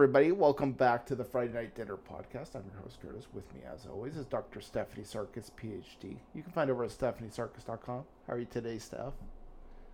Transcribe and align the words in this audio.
Everybody. 0.00 0.32
Welcome 0.32 0.72
back 0.72 1.04
to 1.06 1.14
the 1.14 1.22
Friday 1.24 1.52
Night 1.52 1.74
Dinner 1.74 1.98
podcast. 1.98 2.54
I'm 2.54 2.62
your 2.72 2.80
host, 2.82 3.02
Kurtis. 3.02 3.26
With 3.34 3.44
me, 3.54 3.60
as 3.70 3.84
always, 3.84 4.16
is 4.16 4.24
Dr. 4.24 4.62
Stephanie 4.62 5.04
Sarkis, 5.04 5.50
PhD. 5.62 6.16
You 6.34 6.42
can 6.42 6.52
find 6.52 6.70
over 6.70 6.84
at 6.84 6.90
stephaniesarkis.com. 6.90 8.04
How 8.26 8.32
are 8.32 8.38
you 8.38 8.46
today, 8.46 8.78
Steph? 8.78 9.12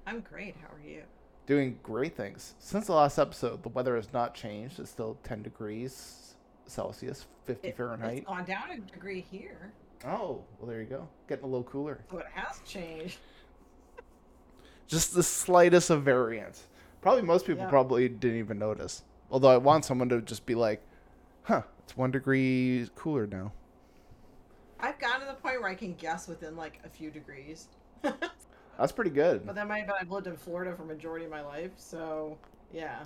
I'm 0.06 0.20
great. 0.20 0.54
How 0.62 0.68
are 0.68 0.88
you? 0.88 1.02
Doing 1.46 1.80
great 1.82 2.16
things. 2.16 2.54
Since 2.60 2.86
the 2.86 2.92
last 2.92 3.18
episode, 3.18 3.64
the 3.64 3.68
weather 3.70 3.96
has 3.96 4.12
not 4.12 4.32
changed. 4.32 4.78
It's 4.78 4.90
still 4.92 5.18
10 5.24 5.42
degrees 5.42 6.36
Celsius, 6.66 7.26
50 7.46 7.66
It- 7.66 7.76
Fahrenheit. 7.76 8.18
It's 8.18 8.26
gone 8.28 8.44
down 8.44 8.70
a 8.70 8.78
degree 8.78 9.22
here, 9.28 9.72
Oh, 10.04 10.44
well, 10.60 10.68
there 10.68 10.80
you 10.82 10.86
go. 10.86 11.08
Getting 11.28 11.46
a 11.46 11.48
little 11.48 11.64
cooler. 11.64 11.98
so 12.12 12.18
it 12.18 12.26
has 12.32 12.60
changed. 12.64 13.18
Just 14.86 15.14
the 15.16 15.22
slightest 15.24 15.90
of 15.90 16.04
variance. 16.04 16.68
Probably 17.00 17.22
most 17.22 17.44
people 17.44 17.64
Yeah. 17.64 17.70
probably 17.70 18.08
didn't 18.08 18.38
even 18.38 18.60
notice. 18.60 19.02
Although 19.30 19.48
I 19.48 19.56
want 19.56 19.84
someone 19.84 20.08
to 20.10 20.20
just 20.22 20.46
be 20.46 20.54
like, 20.54 20.82
huh, 21.44 21.62
it's 21.80 21.96
one 21.96 22.10
degree 22.10 22.88
cooler 22.94 23.26
now. 23.26 23.52
I've 24.78 24.98
gotten 24.98 25.20
to 25.22 25.26
the 25.26 25.34
point 25.34 25.60
where 25.60 25.70
I 25.70 25.74
can 25.74 25.94
guess 25.94 26.28
within 26.28 26.56
like 26.56 26.80
a 26.84 26.88
few 26.88 27.10
degrees. 27.10 27.68
That's 28.02 28.92
pretty 28.92 29.10
good. 29.10 29.46
But 29.46 29.54
then 29.54 29.68
my, 29.68 29.84
but 29.86 29.96
I've 30.00 30.10
lived 30.10 30.26
in 30.26 30.36
Florida 30.36 30.76
for 30.76 30.84
majority 30.84 31.24
of 31.24 31.30
my 31.30 31.42
life, 31.42 31.72
so 31.76 32.36
yeah. 32.72 33.04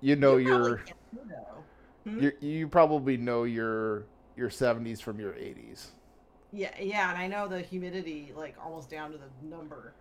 You 0.00 0.16
know 0.16 0.36
You 0.36 0.48
your 0.48 0.76
can't 0.78 0.98
do 1.12 1.20
though. 1.28 2.10
Hmm? 2.10 2.22
you 2.22 2.32
you 2.40 2.68
probably 2.68 3.16
know 3.16 3.44
your 3.44 4.04
your 4.36 4.48
70s 4.48 5.00
from 5.02 5.20
your 5.20 5.32
80s. 5.32 5.88
Yeah, 6.52 6.70
yeah, 6.80 7.10
and 7.10 7.18
I 7.18 7.28
know 7.28 7.46
the 7.48 7.60
humidity 7.60 8.32
like 8.34 8.56
almost 8.62 8.90
down 8.90 9.12
to 9.12 9.18
the 9.18 9.28
number. 9.48 9.94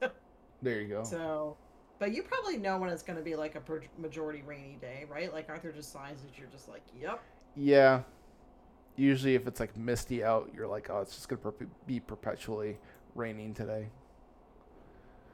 There 0.62 0.80
you 0.80 0.88
go. 0.88 1.04
So, 1.04 1.56
but 2.00 2.14
you 2.14 2.22
probably 2.22 2.56
know 2.56 2.78
when 2.78 2.90
it's 2.90 3.02
going 3.02 3.18
to 3.18 3.22
be 3.22 3.36
like 3.36 3.54
a 3.54 3.60
per- 3.60 3.82
majority 3.98 4.42
rainy 4.44 4.78
day, 4.80 5.04
right? 5.08 5.32
Like, 5.32 5.50
aren't 5.50 5.62
there 5.62 5.70
just 5.70 5.92
signs 5.92 6.22
that 6.22 6.36
you're 6.38 6.48
just 6.48 6.68
like, 6.68 6.82
yep, 7.00 7.22
yeah. 7.54 8.02
Usually 8.96 9.34
if 9.34 9.46
it's 9.46 9.60
like 9.60 9.76
misty 9.76 10.24
out, 10.24 10.50
you're 10.54 10.66
like, 10.66 10.88
oh, 10.90 11.00
it's 11.00 11.14
just 11.14 11.28
going 11.28 11.40
to 11.42 11.52
per- 11.52 11.66
be 11.86 12.00
perpetually 12.00 12.78
raining 13.14 13.54
today. 13.54 13.86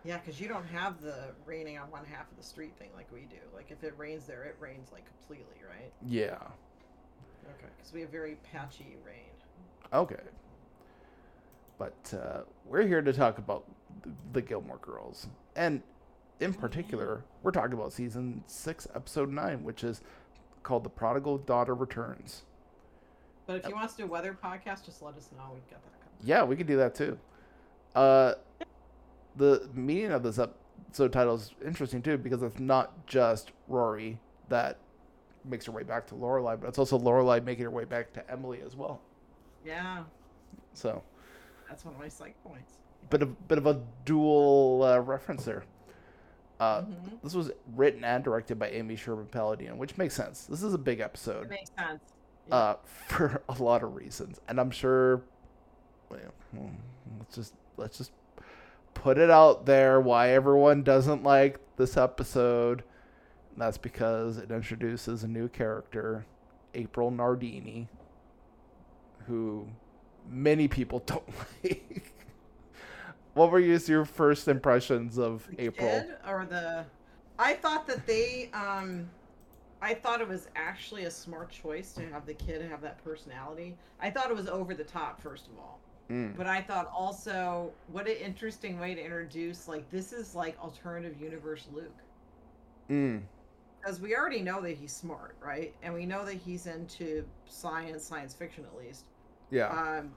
Yeah, 0.04 0.18
because 0.18 0.40
you 0.40 0.48
don't 0.48 0.66
have 0.66 1.00
the 1.00 1.14
raining 1.46 1.78
on 1.78 1.90
one 1.90 2.04
half 2.04 2.30
of 2.30 2.36
the 2.36 2.42
street 2.42 2.72
thing 2.78 2.90
like 2.94 3.10
we 3.12 3.20
do. 3.20 3.36
Like 3.54 3.70
if 3.70 3.82
it 3.84 3.94
rains 3.96 4.26
there, 4.26 4.44
it 4.44 4.56
rains 4.60 4.90
like 4.92 5.04
completely, 5.06 5.62
right? 5.68 5.92
Yeah. 6.04 6.34
Okay, 7.44 7.68
because 7.76 7.92
we 7.92 8.00
have 8.00 8.10
very 8.10 8.36
patchy 8.52 8.96
rain. 9.06 9.30
Okay. 9.92 10.16
But 11.78 12.14
uh, 12.14 12.40
we're 12.64 12.86
here 12.86 13.02
to 13.02 13.12
talk 13.12 13.38
about 13.38 13.64
the 14.32 14.42
Gilmore 14.42 14.78
Girls. 14.78 15.28
And 15.54 15.82
in 16.40 16.52
particular, 16.54 17.24
we're 17.42 17.50
talking 17.50 17.72
about 17.72 17.92
season 17.92 18.42
6, 18.46 18.88
episode 18.94 19.30
9, 19.30 19.64
which 19.64 19.82
is 19.84 20.00
called 20.62 20.84
The 20.84 20.90
Prodigal 20.90 21.38
Daughter 21.38 21.74
Returns. 21.74 22.42
But 23.46 23.56
if 23.56 23.68
you 23.68 23.74
want 23.74 23.86
us 23.86 23.92
to 23.92 24.02
do 24.02 24.04
a 24.04 24.10
weather 24.10 24.36
podcast, 24.42 24.84
just 24.84 25.02
let 25.02 25.16
us 25.16 25.30
know. 25.36 25.44
We've 25.54 25.70
got 25.70 25.82
that 25.82 26.00
covered. 26.00 26.26
Yeah, 26.28 26.42
we 26.42 26.56
could 26.56 26.66
do 26.66 26.76
that 26.78 26.94
too. 26.94 27.18
Uh, 27.94 28.34
the 29.36 29.68
meaning 29.72 30.12
of 30.12 30.22
this 30.22 30.38
episode 30.38 31.12
title 31.12 31.36
is 31.36 31.52
interesting 31.64 32.02
too 32.02 32.18
because 32.18 32.42
it's 32.42 32.58
not 32.58 33.06
just 33.06 33.52
Rory 33.68 34.18
that 34.48 34.78
makes 35.44 35.64
her 35.66 35.72
way 35.72 35.84
back 35.84 36.06
to 36.08 36.14
Lorelai, 36.14 36.60
but 36.60 36.66
it's 36.68 36.78
also 36.78 36.98
Lorelai 36.98 37.42
making 37.44 37.64
her 37.64 37.70
way 37.70 37.84
back 37.84 38.12
to 38.14 38.30
Emily 38.30 38.60
as 38.66 38.74
well. 38.74 39.00
Yeah, 39.64 40.04
So, 40.74 41.02
that's 41.68 41.84
one 41.84 41.94
of 41.94 42.00
my 42.00 42.08
psych 42.08 42.34
points. 42.44 42.74
bit 43.10 43.22
of 43.22 43.48
bit 43.48 43.58
of 43.58 43.66
a 43.66 43.80
dual 44.04 44.82
uh, 44.82 44.98
reference 44.98 45.44
there. 45.44 45.64
Uh, 46.58 46.82
Mhm. 46.82 47.20
This 47.22 47.34
was 47.34 47.50
written 47.74 48.02
and 48.04 48.24
directed 48.24 48.58
by 48.58 48.70
Amy 48.70 48.96
Sherman 48.96 49.26
Palladino, 49.26 49.74
which 49.76 49.98
makes 49.98 50.14
sense. 50.14 50.46
This 50.46 50.62
is 50.62 50.72
a 50.74 50.78
big 50.78 51.00
It 51.00 51.04
episode 51.04 51.48
makes 51.50 51.70
sense. 51.78 52.00
Yeah. 52.48 52.54
uh, 52.54 52.76
for 53.08 53.42
a 53.48 53.62
lot 53.62 53.82
of 53.82 53.94
reasons, 53.94 54.40
and 54.48 54.58
I'm 54.58 54.70
sure. 54.70 55.22
Well, 56.08 56.20
hmm, 56.52 56.68
let's 57.18 57.34
just 57.34 57.54
let's 57.76 57.98
just 57.98 58.12
put 58.94 59.18
it 59.18 59.30
out 59.30 59.66
there 59.66 60.00
why 60.00 60.30
everyone 60.30 60.82
doesn't 60.82 61.22
like 61.22 61.58
this 61.76 61.96
episode. 61.96 62.82
And 63.52 63.60
that's 63.62 63.78
because 63.78 64.38
it 64.38 64.50
introduces 64.50 65.24
a 65.24 65.28
new 65.28 65.48
character, 65.48 66.24
April 66.74 67.10
Nardini, 67.10 67.88
who 69.26 69.66
many 70.28 70.68
people 70.68 71.00
don't 71.06 71.24
like. 71.64 72.12
What 73.36 73.50
were 73.52 73.60
your 73.60 73.78
your 73.78 74.04
first 74.04 74.48
impressions 74.48 75.18
of 75.18 75.46
The 75.48 75.64
April? 75.64 75.88
kid 75.90 76.16
or 76.26 76.46
the 76.46 76.84
I 77.38 77.54
thought 77.54 77.86
that 77.86 78.06
they 78.06 78.50
um 78.52 79.08
I 79.82 79.94
thought 79.94 80.20
it 80.22 80.28
was 80.28 80.48
actually 80.56 81.04
a 81.04 81.10
smart 81.10 81.50
choice 81.50 81.92
to 81.94 82.08
have 82.08 82.24
the 82.26 82.34
kid 82.34 82.62
have 82.62 82.80
that 82.80 83.02
personality. 83.04 83.76
I 84.00 84.10
thought 84.10 84.30
it 84.30 84.36
was 84.36 84.48
over 84.48 84.74
the 84.74 84.84
top 84.84 85.20
first 85.20 85.48
of 85.48 85.58
all. 85.58 85.80
Mm, 86.10 86.34
But 86.36 86.46
I 86.46 86.62
thought 86.62 86.90
also 86.94 87.74
what 87.88 88.06
an 88.08 88.16
interesting 88.16 88.78
way 88.80 88.94
to 88.94 89.02
introduce 89.04 89.68
like 89.68 89.90
this 89.90 90.12
is 90.12 90.34
like 90.34 90.58
alternative 90.58 91.20
universe 91.20 91.68
Luke. 91.70 92.02
mm, 92.90 93.28
Because 93.80 94.00
we 94.00 94.16
already 94.16 94.40
know 94.40 94.60
that 94.62 94.76
he's 94.78 94.94
smart, 94.94 95.36
right? 95.40 95.76
And 95.82 95.92
we 95.92 96.06
know 96.06 96.24
that 96.24 96.34
he's 96.34 96.66
into 96.66 97.28
science, 97.44 98.04
science 98.04 98.34
fiction 98.34 98.64
at 98.64 98.76
least. 98.76 99.04
yeah. 99.50 99.68
Um 99.68 100.14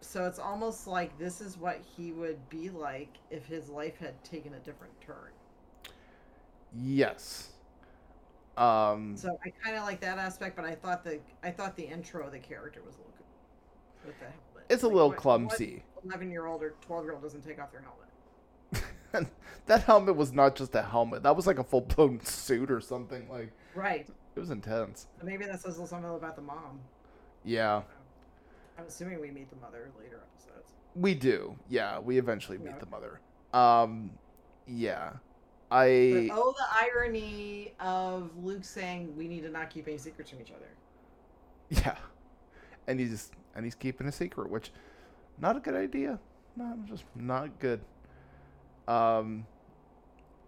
so 0.00 0.24
it's 0.26 0.38
almost 0.38 0.86
like 0.86 1.18
this 1.18 1.40
is 1.40 1.56
what 1.56 1.80
he 1.96 2.12
would 2.12 2.48
be 2.48 2.70
like 2.70 3.14
if 3.30 3.46
his 3.46 3.68
life 3.68 3.98
had 3.98 4.22
taken 4.24 4.54
a 4.54 4.58
different 4.60 4.92
turn. 5.00 5.32
yes. 6.74 7.50
Um. 8.56 9.16
So 9.16 9.38
I 9.44 9.50
kind 9.62 9.76
of 9.76 9.84
like 9.84 10.00
that 10.00 10.18
aspect, 10.18 10.56
but 10.56 10.64
I 10.64 10.74
thought 10.74 11.04
the 11.04 11.18
I 11.42 11.50
thought 11.50 11.76
the 11.76 11.84
intro 11.84 12.24
of 12.26 12.32
the 12.32 12.38
character 12.38 12.80
was 12.84 12.94
a 12.94 12.98
little 12.98 13.12
good 13.18 14.06
with 14.06 14.18
the 14.18 14.24
helmet. 14.24 14.64
It's 14.70 14.82
a 14.82 14.88
little 14.88 15.08
what- 15.10 15.18
clumsy. 15.18 15.82
Eleven 16.04 16.30
year 16.30 16.46
old 16.46 16.62
or 16.62 16.74
twelve 16.80 17.04
year 17.04 17.12
old 17.12 17.22
doesn't 17.22 17.42
take 17.44 17.60
off 17.60 17.70
their 17.72 17.82
helmet. 17.82 19.30
that 19.66 19.82
helmet 19.82 20.16
was 20.16 20.32
not 20.32 20.54
just 20.56 20.74
a 20.74 20.82
helmet. 20.82 21.22
That 21.22 21.34
was 21.36 21.46
like 21.46 21.58
a 21.58 21.64
full 21.64 21.80
blown 21.82 22.20
suit 22.24 22.70
or 22.70 22.80
something. 22.80 23.28
Like 23.28 23.52
Right. 23.74 24.08
it 24.34 24.40
was 24.40 24.50
intense. 24.50 25.06
Maybe 25.22 25.44
that 25.44 25.60
says 25.60 25.76
a 25.76 25.82
little 25.82 25.86
something 25.86 26.10
about 26.14 26.36
the 26.36 26.42
mom. 26.42 26.80
Yeah, 27.44 27.82
I'm 28.78 28.86
assuming 28.86 29.20
we 29.20 29.30
meet 29.30 29.48
the 29.50 29.56
mother 29.56 29.90
later 29.98 30.22
episodes. 30.32 30.72
we 30.94 31.14
do. 31.14 31.56
Yeah, 31.68 31.98
we 31.98 32.18
eventually 32.18 32.58
meet 32.58 32.72
Yeah. 32.74 32.78
the 32.78 32.86
mother. 32.86 33.20
Um, 33.52 34.10
yeah, 34.66 35.12
I. 35.70 36.28
But 36.28 36.36
oh, 36.38 36.54
the 36.56 36.66
irony 36.70 37.72
of 37.80 38.30
Luke 38.42 38.64
saying 38.64 39.16
we 39.16 39.28
need 39.28 39.42
to 39.42 39.50
not 39.50 39.70
keep 39.70 39.88
any 39.88 39.98
secrets 39.98 40.30
from 40.30 40.40
each 40.40 40.50
other. 40.52 40.68
Yeah, 41.70 41.96
and 42.86 43.00
he's 43.00 43.30
and 43.54 43.64
he's 43.64 43.74
keeping 43.74 44.06
a 44.06 44.12
secret, 44.12 44.48
which 44.50 44.70
not 45.40 45.56
a 45.56 45.60
good 45.60 45.74
idea. 45.74 46.18
Not 46.54 46.84
just 46.84 47.04
not 47.16 47.58
good. 47.58 47.80
Um, 48.86 49.46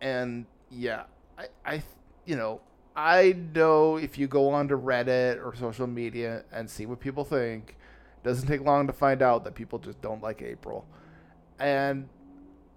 and 0.00 0.46
yeah, 0.70 1.04
I 1.36 1.46
I 1.66 1.82
you 2.24 2.36
know 2.36 2.60
I 2.94 3.34
know 3.54 3.96
if 3.96 4.16
you 4.18 4.28
go 4.28 4.50
onto 4.50 4.80
Reddit 4.80 5.44
or 5.44 5.54
social 5.56 5.86
media 5.88 6.44
and 6.52 6.68
see 6.70 6.86
what 6.86 7.00
people 7.00 7.24
think, 7.24 7.76
doesn't 8.22 8.46
take 8.48 8.60
long 8.62 8.86
to 8.86 8.92
find 8.92 9.22
out 9.22 9.44
that 9.44 9.54
people 9.54 9.78
just 9.78 10.00
don't 10.02 10.22
like 10.22 10.42
April, 10.42 10.86
and 11.58 12.08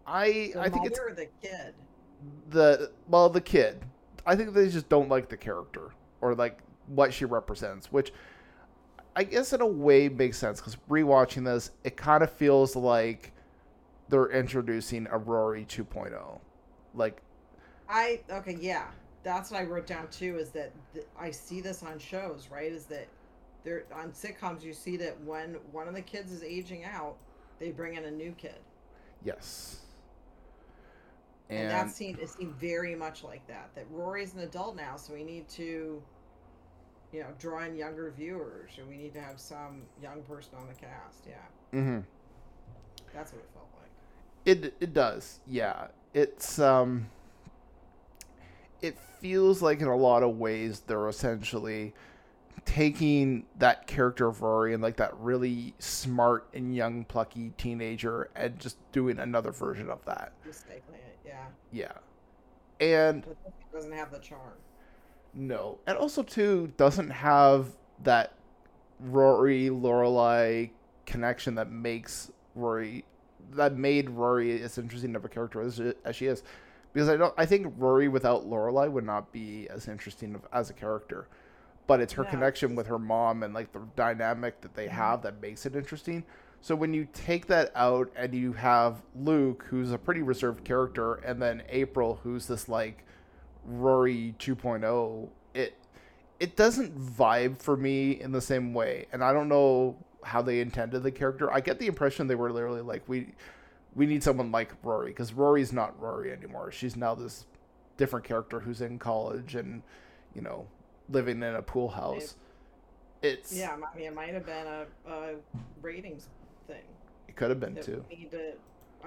I 0.08 0.52
The 0.54 0.60
I 0.62 0.70
think 0.70 0.86
it's 0.86 1.00
the 1.00 1.28
kid. 1.42 1.74
the 2.50 2.92
well 3.08 3.30
the 3.30 3.42
kid 3.42 3.84
i 4.28 4.36
think 4.36 4.54
they 4.54 4.70
just 4.70 4.88
don't 4.90 5.10
like 5.10 5.28
the 5.30 5.38
character 5.38 5.90
or 6.22 6.36
like 6.36 6.60
what 6.88 7.12
she 7.12 7.26
represents 7.26 7.92
which 7.92 8.14
i 9.16 9.24
guess 9.24 9.54
in 9.54 9.62
a 9.62 9.66
way 9.66 10.08
makes 10.08 10.38
sense 10.38 10.60
because 10.60 10.78
rewatching 10.90 11.44
this 11.44 11.72
it 11.84 11.98
kind 11.98 12.22
of 12.22 12.32
feels 12.32 12.76
like 12.76 13.32
they're 14.10 14.30
introducing 14.30 15.08
a 15.10 15.18
rory 15.18 15.66
2.0 15.66 16.40
like 16.94 17.22
I 17.90 18.22
okay, 18.30 18.58
yeah, 18.60 18.86
that's 19.24 19.52
what 19.52 19.60
I 19.60 19.64
wrote 19.66 19.86
down 19.88 20.08
too. 20.10 20.38
Is 20.38 20.50
that 20.52 20.72
th- 20.94 21.06
I 21.20 21.30
see 21.32 21.60
this 21.60 21.84
on 21.84 22.00
shows, 22.00 22.48
right? 22.50 22.72
Is 22.72 22.86
that 22.86 23.08
there 23.64 23.84
on 23.94 24.12
sitcoms 24.12 24.64
you 24.64 24.74
see 24.74 24.98
that 24.98 25.20
when 25.24 25.56
one 25.72 25.88
of 25.88 25.94
the 25.96 26.02
kids 26.02 26.32
is 26.32 26.44
aging 26.44 26.84
out, 26.86 27.16
they 27.60 27.72
bring 27.72 27.96
in 27.96 28.06
a 28.06 28.12
new 28.12 28.32
kid, 28.34 28.60
yes 29.24 29.78
and, 31.52 31.60
and, 31.60 31.70
that 31.70 31.90
seemed 31.92 32.20
it 32.20 32.30
seemed 32.30 32.56
very 32.56 32.96
much 32.96 33.24
like 33.24 33.46
that. 33.48 33.70
That 33.76 33.86
Rory's 33.92 34.34
an 34.34 34.40
adult 34.40 34.78
now, 34.78 34.96
so 34.96 35.14
we 35.14 35.24
need 35.24 35.50
to, 35.50 36.02
you 37.12 37.20
know, 37.20 37.28
draw 37.40 37.64
in 37.66 37.76
younger 37.76 38.12
viewers, 38.16 38.72
and 38.78 38.88
we 38.88 38.96
need 38.96 39.14
to 39.16 39.22
have 39.22 39.38
some 39.40 39.82
young 40.02 40.22
person 40.24 40.54
on 40.58 40.68
the 40.68 40.74
cast. 40.74 41.26
Yeah, 41.28 41.78
Mm-hmm. 41.78 42.00
that's 43.14 43.34
what 43.34 43.40
it 43.40 43.50
felt 43.54 43.68
like. 43.78 43.90
It 44.46 44.74
it 44.80 44.94
does, 44.94 45.40
yeah. 45.46 45.88
It's 46.14 46.58
um 46.58 47.08
it 48.82 48.98
feels 49.20 49.62
like 49.62 49.82
in 49.82 49.88
a 49.88 49.96
lot 49.96 50.24
of 50.24 50.38
ways 50.38 50.82
they're 50.88 51.10
essentially 51.10 51.94
taking 52.66 53.46
that 53.58 53.88
character 53.88 54.28
of 54.28 54.42
Rory 54.42 54.74
and 54.74 54.82
like 54.82 54.98
that 54.98 55.16
really 55.18 55.74
smart 55.80 56.48
and 56.54 56.76
young 56.76 57.06
plucky 57.06 57.52
teenager 57.58 58.30
and 58.36 58.60
just 58.60 58.78
doing 58.92 59.20
another 59.20 59.52
version 59.52 59.90
of 59.90 60.04
that. 60.06 60.34
Recycling 60.48 60.96
it, 60.96 61.20
yeah, 61.26 61.46
Yeah. 61.72 61.92
And 62.80 63.26
it 63.26 63.38
doesn't 63.74 63.92
have 63.92 64.12
the 64.12 64.20
charm. 64.20 64.54
No, 65.34 65.80
and 65.88 65.98
also 65.98 66.24
too 66.24 66.74
doesn't 66.78 67.10
have 67.10 67.68
that 68.04 68.34
Rory 69.00 69.70
Lorelai 69.70 70.72
connection 71.06 71.56
that 71.56 71.72
makes 71.72 72.32
Rory 72.56 73.06
that 73.52 73.76
made 73.76 74.10
Rory 74.10 74.62
as 74.62 74.78
interesting 74.78 75.16
of 75.16 75.26
a 75.26 75.30
character 75.30 75.62
as, 75.62 75.80
as 76.06 76.16
she 76.16 76.26
is. 76.26 76.44
Because 76.94 77.10
I 77.10 77.18
don't, 77.18 77.34
I 77.38 77.46
think 77.46 77.74
Rory 77.78 78.08
without 78.08 78.50
Lorelai 78.50 78.92
would 78.92 79.06
not 79.06 79.32
be 79.32 79.68
as 79.70 79.88
interesting 79.88 80.36
of, 80.36 80.42
as 80.52 80.70
a 80.70 80.74
character. 80.74 81.28
But 81.92 82.00
it's 82.00 82.14
her 82.14 82.24
Yeah. 82.24 82.30
connection 82.30 82.74
with 82.74 82.88
her 82.88 82.98
mom 82.98 83.44
and 83.44 83.54
like 83.54 83.74
the 83.74 83.82
dynamic 83.98 84.62
that 84.62 84.76
they 84.76 84.86
mm-hmm. 84.86 84.96
have 84.96 85.24
that 85.24 85.42
makes 85.42 85.66
it 85.66 85.76
interesting. 85.76 86.24
So 86.62 86.74
when 86.74 86.94
you 86.94 87.06
take 87.12 87.48
that 87.48 87.70
out 87.76 88.10
and 88.16 88.34
you 88.34 88.54
have 88.54 89.02
Luke, 89.14 89.66
who's 89.68 89.92
a 89.92 89.98
pretty 89.98 90.22
reserved 90.22 90.64
character, 90.64 91.16
and 91.16 91.42
then 91.42 91.64
April, 91.68 92.22
who's 92.24 92.48
this 92.48 92.70
like 92.70 93.04
Rory 93.66 94.36
2.0, 94.40 95.28
it 95.54 95.76
it 96.40 96.56
doesn't 96.56 96.98
vibe 96.98 97.62
for 97.62 97.76
me 97.76 98.22
in 98.22 98.32
the 98.32 98.40
same 98.40 98.74
way. 98.74 99.08
And 99.12 99.22
I 99.22 99.34
don't 99.34 99.50
know 99.50 99.98
how 100.24 100.42
they 100.42 100.62
intended 100.62 101.04
the 101.04 101.12
character. 101.12 101.52
I 101.52 101.60
get 101.60 101.78
the 101.78 101.88
impression 101.88 102.28
they 102.28 102.36
were 102.36 102.54
literally 102.54 102.80
like 102.80 103.04
we 103.10 103.34
we 103.96 104.06
need 104.06 104.24
someone 104.24 104.50
like 104.50 104.72
Rory 104.82 105.10
because 105.12 105.34
Rory's 105.34 105.74
not 105.74 106.00
Rory 106.00 106.32
anymore. 106.32 106.72
She's 106.72 106.96
now 106.96 107.16
this 107.16 107.48
different 107.98 108.26
character 108.26 108.62
who's 108.62 108.80
in 108.80 108.98
college 108.98 109.56
and 109.56 109.82
you 110.34 110.42
know 110.42 110.68
living 111.10 111.38
in 111.38 111.56
a 111.56 111.62
pool 111.62 111.90
house. 111.90 112.36
It's 113.22 113.54
Yeah, 113.54 113.72
I 113.76 113.98
mean, 113.98 114.08
it 114.08 114.16
might 114.16 114.34
have 114.34 114.46
been 114.46 114.68
a, 114.68 114.86
a 115.08 115.36
ratings 115.82 116.28
thing. 116.68 116.84
it 117.28 117.36
could 117.36 117.50
have 117.50 117.60
been 117.60 117.76
too. 117.76 118.04
We 118.10 118.16
need 118.18 118.32
to, 118.32 118.54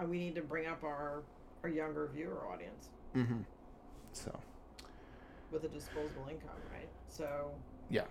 uh, 0.01 0.05
we 0.07 0.19
need 0.19 0.35
to 0.37 0.43
bring 0.43 0.67
up 0.67 0.83
our 0.85 1.23
our 1.63 1.69
younger 1.71 2.09
viewer 2.15 2.47
audience 2.53 2.89
Mm-hmm. 3.17 3.41
So 4.13 4.39
with 5.51 5.65
a 5.65 5.69
disposable 5.69 6.27
income, 6.29 6.51
right? 6.73 6.89
So 7.09 7.51
yeah. 7.89 8.05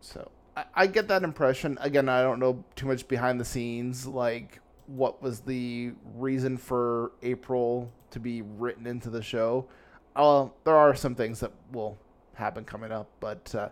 So 0.00 0.30
I, 0.56 0.64
I 0.74 0.86
get 0.86 1.08
that 1.08 1.22
impression. 1.22 1.78
Again, 1.80 2.08
I 2.08 2.22
don't 2.22 2.38
know 2.38 2.64
too 2.76 2.86
much 2.86 3.08
behind 3.08 3.40
the 3.40 3.44
scenes, 3.44 4.06
like 4.06 4.60
what 4.86 5.22
was 5.22 5.40
the 5.40 5.92
reason 6.16 6.58
for 6.58 7.12
April 7.22 7.90
to 8.10 8.20
be 8.20 8.42
written 8.42 8.86
into 8.86 9.08
the 9.08 9.22
show. 9.22 9.66
Uh, 10.14 10.48
there 10.64 10.76
are 10.76 10.94
some 10.94 11.14
things 11.14 11.40
that 11.40 11.52
will 11.72 11.96
happen 12.34 12.64
coming 12.64 12.92
up, 12.92 13.08
but 13.20 13.54
uh, 13.54 13.68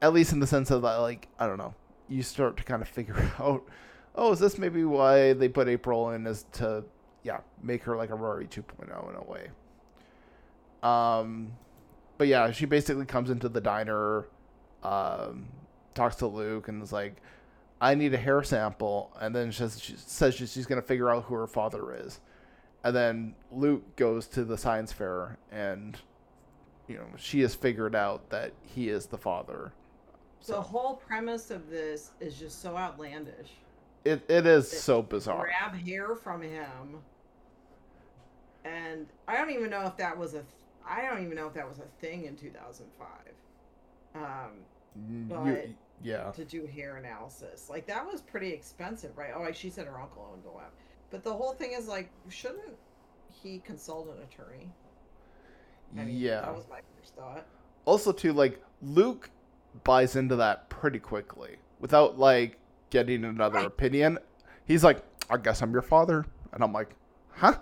at 0.00 0.12
least 0.12 0.32
in 0.32 0.40
the 0.40 0.46
sense 0.46 0.70
of 0.70 0.82
that, 0.82 0.96
like 0.96 1.28
I 1.38 1.46
don't 1.46 1.58
know, 1.58 1.74
you 2.08 2.22
start 2.22 2.56
to 2.58 2.62
kind 2.64 2.82
of 2.82 2.88
figure 2.88 3.16
out, 3.38 3.62
oh, 4.14 4.32
is 4.32 4.38
this 4.38 4.58
maybe 4.58 4.84
why 4.84 5.32
they 5.32 5.48
put 5.48 5.68
April 5.68 6.10
in 6.10 6.26
is 6.26 6.44
to, 6.52 6.84
yeah, 7.22 7.40
make 7.62 7.82
her 7.84 7.96
like 7.96 8.10
a 8.10 8.14
Rory 8.14 8.46
2.0 8.46 9.10
in 9.10 9.16
a 9.16 9.22
way. 9.24 9.48
Um, 10.82 11.52
but 12.18 12.28
yeah, 12.28 12.50
she 12.50 12.66
basically 12.66 13.06
comes 13.06 13.30
into 13.30 13.48
the 13.48 13.60
diner 13.60 14.26
um, 14.82 15.46
talks 15.94 16.16
to 16.16 16.26
Luke 16.26 16.68
and 16.68 16.82
is 16.82 16.92
like, 16.92 17.16
"I 17.80 17.94
need 17.94 18.12
a 18.14 18.18
hair 18.18 18.42
sample," 18.42 19.16
and 19.20 19.34
then 19.34 19.50
she 19.50 19.58
says, 19.58 19.80
she 19.80 19.94
says 19.96 20.34
she- 20.34 20.46
she's 20.46 20.66
gonna 20.66 20.82
figure 20.82 21.08
out 21.08 21.24
who 21.24 21.34
her 21.34 21.46
father 21.46 21.94
is, 21.94 22.20
and 22.82 22.94
then 22.94 23.34
Luke 23.52 23.94
goes 23.96 24.26
to 24.28 24.44
the 24.44 24.58
science 24.58 24.92
fair 24.92 25.38
and, 25.52 25.98
you 26.88 26.96
know, 26.96 27.06
she 27.16 27.40
has 27.40 27.54
figured 27.54 27.94
out 27.94 28.28
that 28.30 28.52
he 28.62 28.88
is 28.88 29.06
the 29.06 29.18
father. 29.18 29.72
So. 30.40 30.54
the 30.54 30.60
whole 30.62 30.96
premise 30.96 31.50
of 31.52 31.70
this 31.70 32.10
is 32.20 32.36
just 32.36 32.60
so 32.60 32.76
outlandish. 32.76 33.50
It 34.04 34.22
it 34.28 34.44
is 34.46 34.68
so 34.68 35.00
bizarre. 35.00 35.44
Grab 35.44 35.74
hair 35.76 36.16
from 36.16 36.42
him, 36.42 36.98
and 38.64 39.06
I 39.28 39.36
don't 39.36 39.50
even 39.50 39.70
know 39.70 39.86
if 39.86 39.96
that 39.96 40.16
was 40.16 40.34
a. 40.34 40.42
I 40.86 41.02
don't 41.02 41.22
even 41.24 41.36
know 41.36 41.46
if 41.46 41.54
that 41.54 41.68
was 41.68 41.78
a 41.78 41.86
thing 42.00 42.24
in 42.24 42.36
2005. 42.36 43.08
Um, 44.14 44.50
You- 45.08 45.26
but- 45.28 45.66
yeah, 46.04 46.32
to 46.32 46.44
do 46.44 46.66
hair 46.66 46.96
analysis. 46.96 47.70
Like 47.70 47.86
that 47.86 48.04
was 48.04 48.20
pretty 48.20 48.50
expensive, 48.50 49.16
right? 49.16 49.30
Oh, 49.36 49.42
like 49.42 49.54
she 49.54 49.70
said 49.70 49.86
her 49.86 50.00
uncle 50.00 50.28
owned 50.32 50.44
a 50.44 50.50
lab. 50.50 50.72
But 51.10 51.22
the 51.22 51.32
whole 51.32 51.52
thing 51.52 51.72
is 51.72 51.86
like, 51.86 52.10
shouldn't 52.28 52.76
he 53.30 53.60
consult 53.60 54.08
an 54.08 54.20
attorney? 54.24 54.72
I 55.98 56.04
mean, 56.04 56.16
yeah. 56.16 56.40
That 56.42 56.54
was 56.54 56.66
my 56.70 56.80
first 56.98 57.14
thought. 57.14 57.46
also 57.84 58.12
too 58.12 58.32
like 58.32 58.62
Luke 58.80 59.30
buys 59.84 60.16
into 60.16 60.36
that 60.36 60.68
pretty 60.68 60.98
quickly 60.98 61.56
without 61.80 62.18
like 62.18 62.58
getting 62.90 63.24
another 63.24 63.56
Right. 63.58 63.66
opinion. 63.66 64.18
He's 64.66 64.84
like, 64.84 65.02
"I 65.30 65.36
guess 65.36 65.62
I'm 65.62 65.72
your 65.72 65.82
father," 65.82 66.24
and 66.52 66.62
I'm 66.62 66.72
like, 66.72 66.94
"Huh?" 67.30 67.58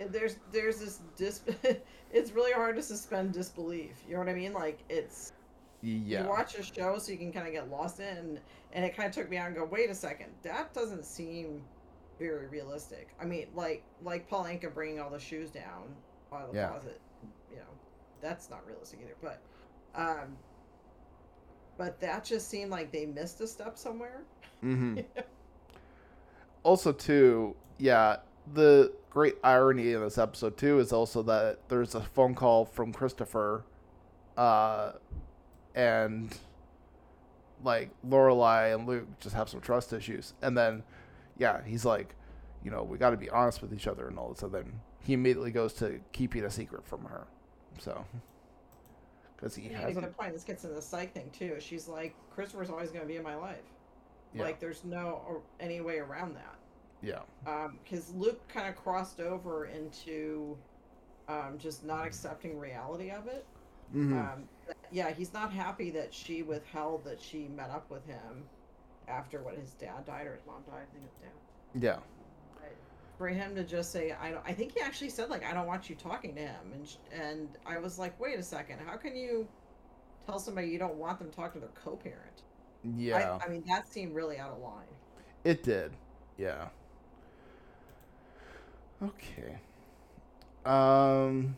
And 0.00 0.10
There's 0.12 0.36
there's 0.52 0.78
this 0.80 1.00
dis. 1.16 1.42
it's 2.12 2.32
really 2.32 2.52
hard 2.52 2.76
to 2.76 2.82
suspend 2.82 3.32
disbelief. 3.32 4.02
You 4.06 4.14
know 4.14 4.20
what 4.20 4.28
I 4.28 4.34
mean? 4.34 4.52
Like 4.52 4.80
it's 4.88 5.32
Yeah. 5.80 6.22
you 6.24 6.28
watch 6.28 6.56
a 6.56 6.62
show 6.62 6.98
so 6.98 7.12
you 7.12 7.18
can 7.18 7.32
kind 7.32 7.46
of 7.46 7.52
get 7.52 7.70
lost 7.70 8.00
in, 8.00 8.38
and 8.72 8.84
it 8.84 8.96
kind 8.96 9.08
of 9.08 9.14
took 9.14 9.30
me 9.30 9.36
out 9.36 9.46
and 9.48 9.56
go, 9.56 9.64
wait 9.64 9.90
a 9.90 9.94
second, 9.94 10.30
that 10.42 10.74
doesn't 10.74 11.04
seem 11.04 11.62
very 12.18 12.46
realistic. 12.48 13.14
I 13.20 13.24
mean, 13.24 13.46
like 13.54 13.82
like 14.02 14.28
Paul 14.28 14.44
Anka 14.44 14.72
bringing 14.74 15.00
all 15.00 15.10
the 15.10 15.18
shoes 15.18 15.50
down 15.50 15.94
out 16.32 16.42
of 16.42 16.50
the 16.52 16.56
Yeah. 16.58 16.68
closet, 16.70 17.00
you 17.54 17.60
know, 17.60 17.72
that's 18.20 18.50
not 18.50 18.66
realistic 18.66 19.00
either. 19.02 19.16
But, 19.22 19.40
um, 19.94 20.36
but 21.78 22.00
that 22.00 22.24
just 22.24 22.48
seemed 22.48 22.70
like 22.70 22.92
they 22.92 23.06
missed 23.06 23.40
a 23.40 23.46
step 23.46 23.78
somewhere. 23.78 24.22
Mm-hmm. 24.62 25.00
also, 26.62 26.92
too, 26.92 27.54
yeah, 27.78 28.16
the 28.52 28.92
great 29.10 29.36
irony 29.44 29.92
in 29.92 30.00
this 30.00 30.18
episode 30.18 30.56
too 30.56 30.80
is 30.80 30.92
also 30.92 31.22
that 31.22 31.58
there's 31.68 31.94
a 31.94 32.00
phone 32.00 32.34
call 32.34 32.64
from 32.64 32.92
Christopher, 32.92 33.64
uh, 34.36 34.92
and 35.74 36.36
like 37.62 37.90
Lorelai 38.06 38.74
and 38.74 38.86
Luke 38.86 39.06
just 39.20 39.34
have 39.34 39.48
some 39.48 39.60
trust 39.60 39.92
issues, 39.92 40.34
and 40.42 40.56
then, 40.56 40.82
yeah, 41.38 41.62
he's 41.64 41.84
like, 41.84 42.14
you 42.64 42.70
know, 42.70 42.82
we 42.82 42.98
got 42.98 43.10
to 43.10 43.16
be 43.16 43.30
honest 43.30 43.62
with 43.62 43.72
each 43.72 43.86
other 43.86 44.08
and 44.08 44.18
all 44.18 44.30
this, 44.30 44.42
and 44.42 44.52
then 44.52 44.80
he 45.00 45.12
immediately 45.12 45.50
goes 45.50 45.72
to 45.74 46.00
keeping 46.12 46.44
a 46.44 46.50
secret 46.50 46.86
from 46.86 47.04
her, 47.04 47.26
so. 47.78 48.04
Because 49.36 49.54
he 49.54 49.68
a 49.72 49.76
hasn't, 49.76 50.04
good 50.04 50.16
point. 50.16 50.32
This 50.32 50.44
gets 50.44 50.64
into 50.64 50.76
the 50.76 50.82
psych 50.82 51.12
thing 51.12 51.30
too. 51.36 51.56
She's 51.58 51.88
like, 51.88 52.14
Christopher's 52.34 52.70
always 52.70 52.90
going 52.90 53.02
to 53.02 53.08
be 53.08 53.16
in 53.16 53.22
my 53.22 53.34
life. 53.34 53.56
Yeah. 54.32 54.42
Like, 54.42 54.60
there's 54.60 54.84
no 54.84 55.22
or 55.28 55.42
any 55.60 55.80
way 55.80 55.98
around 55.98 56.34
that. 56.36 56.56
yeah, 57.02 57.20
Um, 57.46 57.78
because 57.84 58.12
Luke 58.14 58.40
kind 58.48 58.68
of 58.68 58.76
crossed 58.76 59.20
over 59.20 59.66
into 59.66 60.56
um, 61.28 61.56
just 61.58 61.84
not 61.84 62.06
accepting 62.06 62.58
reality 62.58 63.10
of 63.10 63.26
it. 63.26 63.44
hmm 63.92 64.12
Um, 64.18 64.48
yeah, 64.90 65.10
he's 65.10 65.32
not 65.32 65.52
happy 65.52 65.90
that 65.90 66.12
she 66.14 66.42
withheld 66.42 67.04
that 67.04 67.20
she 67.20 67.48
met 67.48 67.70
up 67.70 67.90
with 67.90 68.04
him 68.06 68.44
after 69.08 69.40
what 69.42 69.54
his 69.56 69.72
dad 69.74 70.04
died 70.06 70.26
or 70.26 70.34
his 70.34 70.46
mom 70.46 70.62
died. 70.66 70.82
I 70.88 70.92
think 70.92 71.04
his 71.04 71.14
dad. 71.20 71.82
yeah, 71.82 71.98
For 73.18 73.28
him 73.28 73.54
to 73.54 73.62
just 73.62 73.92
say, 73.92 74.12
I 74.12 74.30
don't. 74.32 74.42
I 74.44 74.52
think 74.52 74.72
he 74.72 74.80
actually 74.80 75.10
said 75.10 75.30
like, 75.30 75.44
I 75.44 75.54
don't 75.54 75.66
want 75.66 75.88
you 75.88 75.94
talking 75.94 76.34
to 76.34 76.40
him, 76.40 76.72
and 76.72 76.88
sh- 76.88 76.96
and 77.12 77.48
I 77.64 77.78
was 77.78 77.98
like, 77.98 78.18
wait 78.18 78.38
a 78.38 78.42
second, 78.42 78.80
how 78.84 78.96
can 78.96 79.14
you 79.14 79.46
tell 80.26 80.38
somebody 80.38 80.68
you 80.68 80.78
don't 80.78 80.96
want 80.96 81.18
them 81.20 81.30
to 81.30 81.36
talk 81.36 81.52
to 81.52 81.60
their 81.60 81.68
co-parent? 81.84 82.42
yeah. 82.96 83.38
I, 83.40 83.46
I 83.46 83.48
mean, 83.48 83.64
that 83.68 83.88
seemed 83.88 84.14
really 84.14 84.38
out 84.38 84.50
of 84.50 84.58
line. 84.58 84.86
It 85.44 85.62
did. 85.62 85.92
Yeah. 86.38 86.68
Okay. 89.02 89.58
Um 90.64 91.56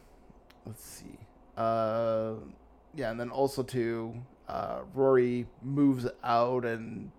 let's 0.64 0.84
see. 0.84 1.18
Uh 1.56 2.34
yeah, 2.94 3.10
and 3.10 3.20
then 3.20 3.30
also 3.30 3.62
too 3.62 4.14
uh 4.48 4.80
Rory 4.94 5.46
moves 5.62 6.06
out 6.25 6.64
and 6.64 7.10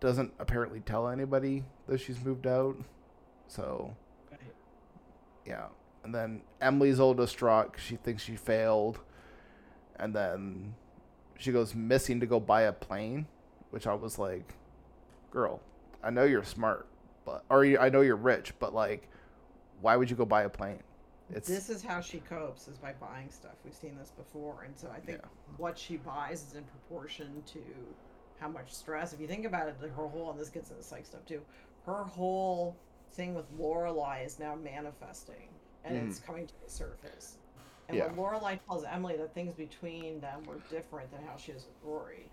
doesn't 0.00 0.32
apparently 0.38 0.80
tell 0.80 1.08
anybody 1.08 1.64
that 1.86 2.00
she's 2.00 2.22
moved 2.24 2.46
out. 2.46 2.76
So, 3.52 3.94
yeah. 5.44 5.66
And 6.04 6.14
then 6.14 6.40
Emily's 6.62 6.98
all 6.98 7.12
distraught 7.12 7.74
'cause 7.74 7.82
she 7.82 7.96
thinks 7.96 8.22
she 8.22 8.34
failed. 8.34 9.00
And 9.96 10.14
then 10.16 10.74
she 11.36 11.52
goes 11.52 11.74
missing 11.74 12.18
to 12.20 12.26
go 12.26 12.40
buy 12.40 12.62
a 12.62 12.72
plane, 12.72 13.26
which 13.70 13.86
I 13.86 13.92
was 13.92 14.18
like, 14.18 14.54
girl, 15.30 15.60
I 16.02 16.08
know 16.08 16.24
you're 16.24 16.44
smart, 16.44 16.86
but 17.26 17.44
or 17.50 17.64
you, 17.66 17.78
I 17.78 17.90
know 17.90 18.00
you're 18.00 18.16
rich, 18.16 18.54
but 18.58 18.72
like, 18.72 19.08
why 19.82 19.96
would 19.96 20.08
you 20.08 20.16
go 20.16 20.24
buy 20.24 20.44
a 20.44 20.48
plane? 20.48 20.82
It's 21.28 21.46
this 21.46 21.68
is 21.68 21.82
how 21.82 22.00
she 22.00 22.20
copes 22.20 22.68
is 22.68 22.78
by 22.78 22.94
buying 22.94 23.30
stuff. 23.30 23.54
We've 23.64 23.74
seen 23.74 23.96
this 23.98 24.10
before, 24.12 24.62
and 24.62 24.74
so 24.76 24.88
I 24.90 24.98
think 24.98 25.18
Yeah. 25.20 25.28
what 25.58 25.76
she 25.76 25.98
buys 25.98 26.42
is 26.42 26.54
in 26.54 26.64
proportion 26.64 27.42
to 27.48 27.60
how 28.40 28.48
much 28.48 28.72
stress. 28.72 29.12
If 29.12 29.20
you 29.20 29.26
think 29.28 29.44
about 29.44 29.68
it, 29.68 29.76
like, 29.80 29.94
her 29.94 30.08
whole 30.08 30.30
and 30.30 30.40
this 30.40 30.48
gets 30.48 30.70
into 30.70 30.82
psych 30.82 31.04
stuff 31.04 31.24
too. 31.26 31.42
Her 31.84 32.04
whole 32.04 32.76
thing 33.12 33.34
with 33.34 33.50
Lorelai 33.58 34.24
is 34.26 34.38
now 34.38 34.54
manifesting, 34.54 35.48
and 35.84 35.96
it's 36.08 36.18
coming 36.20 36.46
to 36.46 36.54
the 36.64 36.70
surface. 36.70 37.38
And 37.88 37.98
when 38.06 38.16
Lorelai 38.16 38.58
tells 38.66 38.84
Emily 38.84 39.16
that 39.16 39.34
things 39.34 39.54
between 39.54 40.20
them 40.20 40.42
were 40.46 40.58
different 40.70 41.10
than 41.12 41.22
how 41.26 41.36
she 41.36 41.52
is 41.52 41.66
with 41.66 41.76
Rory, 41.82 42.30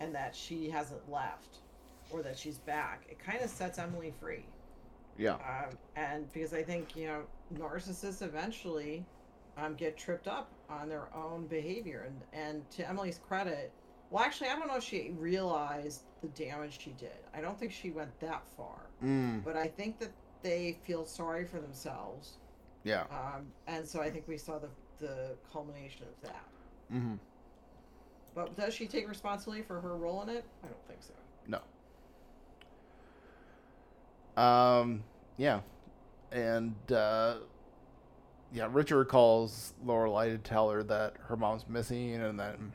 and 0.00 0.14
that 0.14 0.34
she 0.34 0.70
hasn't 0.70 1.10
left 1.10 1.58
or 2.10 2.22
that 2.22 2.38
she's 2.38 2.58
back, 2.58 3.04
it 3.08 3.18
kind 3.18 3.42
of 3.42 3.50
sets 3.50 3.78
Emily 3.78 4.12
free 4.20 4.44
yeah, 5.18 5.34
um, 5.34 5.76
and 5.96 6.32
because 6.32 6.54
I 6.54 6.62
think 6.62 6.96
you 6.96 7.06
know 7.06 7.22
narcissists 7.54 8.22
eventually 8.22 9.04
um, 9.58 9.74
get 9.74 9.96
tripped 9.96 10.26
up 10.28 10.50
on 10.70 10.88
their 10.88 11.08
own 11.14 11.46
behavior. 11.46 12.04
And, 12.06 12.20
and 12.32 12.70
to 12.70 12.88
Emily's 12.88 13.20
credit, 13.26 13.70
well, 14.10 14.24
actually, 14.24 14.48
I 14.48 14.56
don't 14.58 14.68
know 14.68 14.76
if 14.76 14.84
she 14.84 15.12
realized 15.18 16.04
the 16.22 16.28
damage 16.28 16.80
she 16.80 16.92
did. 16.92 17.18
I 17.34 17.40
don't 17.40 17.58
think 17.58 17.72
she 17.72 17.90
went 17.90 18.18
that 18.20 18.42
far. 18.56 18.86
Mm, 19.04 19.44
But 19.44 19.56
I 19.56 19.66
think 19.66 19.98
that 19.98 20.10
they 20.42 20.78
feel 20.84 21.04
sorry 21.04 21.44
for 21.44 21.60
themselves. 21.60 22.38
yeah. 22.84 23.02
Um, 23.10 23.46
and 23.66 23.86
so 23.86 24.00
I 24.00 24.10
think 24.10 24.26
we 24.28 24.36
saw 24.36 24.58
the, 24.58 24.68
the 24.98 25.36
culmination 25.52 26.02
of 26.02 26.28
that. 26.30 26.44
hmm 26.90 27.14
But 28.34 28.56
does 28.56 28.74
she 28.74 28.86
take 28.86 29.08
responsibility 29.08 29.62
for 29.62 29.80
her 29.80 29.96
role 29.96 30.22
in 30.22 30.28
it? 30.30 30.44
I 30.64 30.66
don't 30.66 30.86
think 30.88 31.00
so. 31.02 31.14
No. 31.46 31.60
Um, 34.42 35.04
yeah, 35.36 35.60
and 36.30 36.74
uh, 36.90 37.36
yeah, 38.52 38.68
Richard 38.70 39.08
calls 39.08 39.74
Lorelai 39.84 40.30
to 40.32 40.38
tell 40.38 40.70
her 40.70 40.82
that 40.84 41.14
her 41.26 41.36
mom's 41.36 41.68
missing, 41.68 42.14
and 42.14 42.38
then 42.40 42.72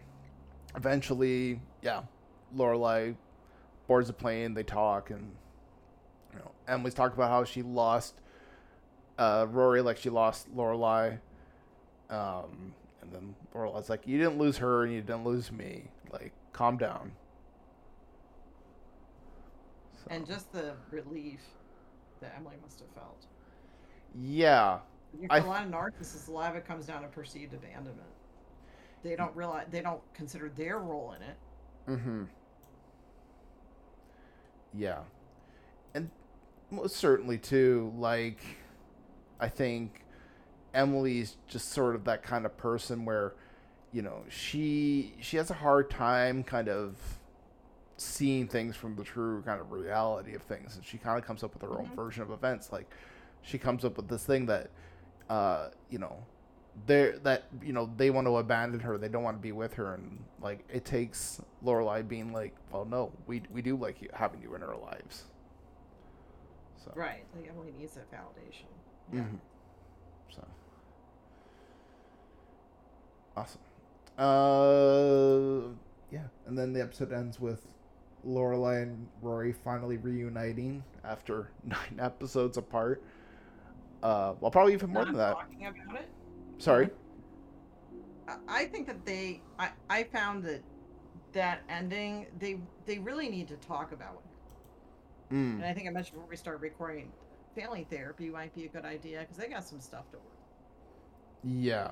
eventually, 0.75 1.59
yeah, 1.81 2.03
Lorelai 2.55 3.15
boards 3.87 4.07
the 4.07 4.13
plane. 4.13 4.53
They 4.53 4.63
talk, 4.63 5.09
and 5.09 5.31
Emily's 6.67 6.93
talking 6.93 7.15
about 7.15 7.29
how 7.29 7.43
she 7.43 7.61
lost 7.61 8.15
uh, 9.17 9.47
Rory, 9.49 9.81
like 9.81 9.97
she 9.97 10.09
lost 10.09 10.53
Lorelai. 10.55 11.19
Um, 12.09 12.73
and 13.01 13.11
then 13.11 13.35
Lorelai's 13.53 13.89
like, 13.89 14.07
"You 14.07 14.17
didn't 14.17 14.37
lose 14.37 14.57
her, 14.57 14.83
and 14.83 14.93
you 14.93 15.01
didn't 15.01 15.23
lose 15.23 15.51
me. 15.51 15.85
Like, 16.11 16.33
calm 16.53 16.77
down." 16.77 17.11
So- 19.95 20.07
And 20.09 20.25
just 20.25 20.51
the 20.51 20.73
relief 20.91 21.41
that 22.21 22.33
Emily 22.37 22.55
must 22.61 22.79
have 22.79 22.89
felt. 22.89 23.25
yeah, 24.15 24.79
For 25.27 25.33
I- 25.33 25.37
a 25.39 25.45
lot 25.45 25.65
of 25.65 25.71
narcissists, 25.71 26.27
a 26.27 26.31
lot 26.31 26.51
of 26.51 26.57
it 26.57 26.65
comes 26.65 26.85
down 26.85 27.01
to 27.01 27.07
perceived 27.07 27.53
abandonment. 27.53 28.07
They 29.03 29.15
don't 29.15 29.35
realize 29.35 29.67
they 29.69 29.81
don't 29.81 30.01
consider 30.13 30.49
their 30.49 30.79
role 30.79 31.13
in 31.13 31.21
it. 31.21 31.37
Mm-hmm. 31.87 32.23
Yeah. 34.73 34.99
And 35.93 36.09
certainly 36.87 37.37
too, 37.37 37.93
like 37.97 38.39
I 39.39 39.49
think 39.49 40.03
Emily's 40.73 41.37
just 41.47 41.69
sort 41.69 41.95
of 41.95 42.03
that 42.05 42.23
kind 42.23 42.45
of 42.45 42.57
person 42.57 43.05
where, 43.05 43.33
you 43.91 44.01
know, 44.01 44.23
she 44.29 45.13
she 45.19 45.37
has 45.37 45.49
a 45.49 45.55
hard 45.55 45.89
time 45.89 46.43
kind 46.43 46.69
of 46.69 46.95
seeing 47.97 48.47
things 48.47 48.75
from 48.75 48.95
the 48.95 49.03
true 49.03 49.41
kind 49.41 49.59
of 49.59 49.71
reality 49.71 50.35
of 50.35 50.43
things 50.43 50.75
and 50.75 50.85
she 50.85 50.99
kind 50.99 51.17
of 51.17 51.25
comes 51.25 51.43
up 51.43 51.51
with 51.53 51.63
her 51.63 51.79
own 51.79 51.87
Mhm. 51.87 51.95
version 51.95 52.21
of 52.21 52.29
events 52.29 52.71
like 52.71 52.85
she 53.41 53.57
comes 53.57 53.83
up 53.83 53.97
with 53.97 54.07
this 54.07 54.23
thing 54.23 54.45
that 54.45 54.69
uh 55.31 55.69
you 55.89 55.97
know 55.97 56.23
they 56.85 57.13
that 57.23 57.45
you 57.63 57.73
know 57.73 57.89
they 57.97 58.11
want 58.11 58.27
to 58.27 58.37
abandon 58.37 58.79
her 58.81 58.99
they 58.99 59.07
don't 59.09 59.23
want 59.23 59.35
to 59.35 59.41
be 59.41 59.51
with 59.51 59.73
her 59.73 59.95
and 59.95 60.23
like 60.41 60.63
it 60.71 60.85
takes 60.85 61.41
Lorelai 61.65 62.07
being 62.07 62.31
like 62.31 62.53
well 62.71 62.85
no 62.85 63.11
we 63.25 63.41
we 63.51 63.63
do 63.63 63.75
like 63.75 63.99
you, 63.99 64.09
having 64.13 64.43
you 64.43 64.53
in 64.53 64.61
our 64.61 64.77
lives 64.77 65.23
so 66.93 66.99
Right. 66.99 67.23
Like 67.35 67.47
Emily 67.49 67.71
needs 67.77 67.93
that 67.95 68.09
validation. 68.11 68.65
Yeah. 69.13 69.21
mhm. 69.21 69.39
so 70.29 70.43
awesome 73.35 73.61
uh 74.17 75.69
yeah 76.11 76.23
and 76.47 76.57
then 76.57 76.73
the 76.73 76.81
episode 76.81 77.11
ends 77.13 77.39
with 77.39 77.65
Lorelai 78.27 78.81
and 78.83 79.07
Rory 79.21 79.53
finally 79.53 79.97
reuniting 79.97 80.83
after 81.03 81.51
nine 81.63 81.99
episodes 81.99 82.57
apart 82.57 83.01
uh 84.03 84.33
well 84.39 84.51
probably 84.51 84.73
even 84.73 84.89
more 84.89 85.03
Not 85.03 85.11
than 85.11 85.17
that 85.17 85.33
talking 85.35 85.65
about 85.67 86.01
it. 86.01 86.09
sorry 86.57 86.89
I- 88.47 88.65
think 88.65 88.87
that 88.87 89.05
they 89.05 89.39
I, 89.57 89.69
I 89.89 90.03
found 90.03 90.43
that 90.43 90.61
that 91.33 91.61
ending 91.69 92.25
they 92.39 92.57
they 92.85 92.97
really 92.99 93.29
need 93.29 93.47
to 93.49 93.55
talk 93.57 93.91
about 93.91 94.21
it. 94.25 94.26
Mm. 95.31 95.55
And 95.55 95.65
I 95.65 95.73
think 95.73 95.87
I 95.87 95.91
mentioned 95.91 96.15
before 96.15 96.29
we 96.29 96.35
started 96.37 96.61
recording 96.61 97.11
family 97.55 97.85
therapy 97.89 98.29
might 98.29 98.53
be 98.55 98.65
a 98.65 98.67
good 98.69 98.85
idea 98.85 99.19
because 99.21 99.37
they 99.37 99.47
got 99.47 99.63
some 99.63 99.79
stuff 99.79 100.09
to 100.11 100.17
work. 100.17 100.25
yeah 101.43 101.91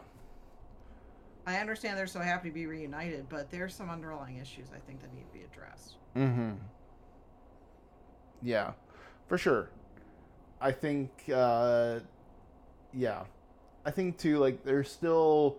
I 1.48 1.58
understand 1.58 1.98
they're 1.98 2.08
so 2.08 2.22
happy 2.22 2.50
to 2.50 2.54
be 2.56 2.65
reunited, 2.65 3.30
but 3.30 3.51
there's 3.51 3.75
some 3.75 3.89
underlying 3.92 4.38
issues 4.38 4.68
I 4.75 4.80
think 4.80 5.01
that 5.01 5.13
need 5.13 5.27
to 5.27 5.34
be 5.34 5.44
addressed. 5.44 5.98
Mm-hmm. 6.15 6.54
Yeah, 8.42 8.72
for 9.27 9.38
sure. 9.38 9.70
I 10.60 10.72
think, 10.72 11.12
uh, 11.32 12.00
yeah, 12.94 13.25
I 13.86 13.92
think 13.92 14.18
too. 14.18 14.39
Like, 14.39 14.63
there's 14.63 14.89
still, 14.89 15.58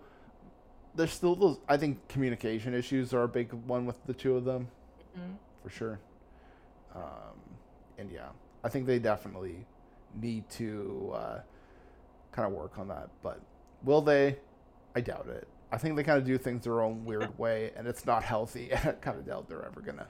there's 0.96 1.12
still 1.12 1.36
those. 1.36 1.58
I 1.68 1.76
think 1.76 2.08
communication 2.08 2.74
issues 2.74 3.14
are 3.14 3.22
a 3.22 3.28
big 3.28 3.52
one 3.52 3.86
with 3.86 4.04
the 4.06 4.12
two 4.14 4.36
of 4.36 4.44
them, 4.44 4.66
Mm-hmm. 5.16 5.34
for 5.62 5.70
sure. 5.70 6.00
Um, 6.96 7.35
and 7.98 8.10
yeah, 8.10 8.28
I 8.64 8.68
think 8.68 8.86
they 8.86 8.98
definitely 8.98 9.66
need 10.20 10.48
to 10.50 11.12
uh, 11.14 11.40
kind 12.32 12.46
of 12.46 12.52
work 12.52 12.78
on 12.78 12.88
that. 12.88 13.08
But 13.22 13.40
will 13.84 14.00
they? 14.02 14.36
I 14.94 15.00
doubt 15.00 15.28
it. 15.28 15.46
I 15.72 15.78
think 15.78 15.96
they 15.96 16.02
kind 16.04 16.18
of 16.18 16.24
do 16.24 16.38
things 16.38 16.64
their 16.64 16.80
own 16.80 17.04
weird 17.04 17.36
way, 17.38 17.72
and 17.76 17.86
it's 17.86 18.06
not 18.06 18.22
healthy. 18.22 18.70
And 18.72 18.88
I 18.88 18.92
kind 18.92 19.18
of 19.18 19.26
doubt 19.26 19.48
they're 19.48 19.64
ever 19.64 19.80
gonna 19.80 20.06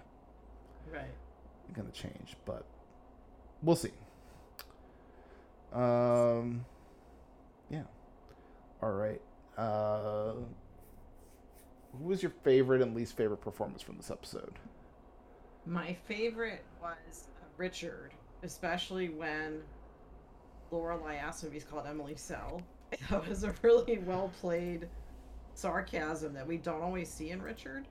Right. 0.93 1.11
gonna 1.73 1.91
change, 1.91 2.37
but 2.45 2.65
we'll 3.63 3.77
see. 3.77 3.91
Um, 5.73 6.65
yeah. 7.71 7.83
All 8.83 8.93
right. 8.93 9.21
Uh, 9.59 10.33
who 11.99 12.05
was 12.05 12.23
your 12.23 12.33
favorite 12.45 12.83
and 12.83 12.95
least 12.95 13.17
favorite 13.17 13.41
performance 13.41 13.83
from 13.83 13.97
this 13.97 14.11
episode? 14.11 14.59
My 15.67 15.97
favorite 16.07 16.65
was 16.81 17.29
Richard, 17.57 18.13
especially 18.43 19.09
when 19.09 19.63
Lorelai 20.73 21.21
asked 21.21 21.43
him 21.43 21.49
if 21.49 21.55
he's 21.55 21.65
called 21.65 21.87
Emily 21.87 22.17
Cell. 22.17 22.63
That 23.11 23.29
was 23.29 23.43
a 23.45 23.53
really 23.63 23.99
well 23.99 24.31
played 24.41 24.89
sarcasm 25.55 26.33
that 26.35 26.47
we 26.47 26.57
don't 26.57 26.83
always 26.83 27.11
see 27.11 27.31
in 27.31 27.43
Richard. 27.43 27.89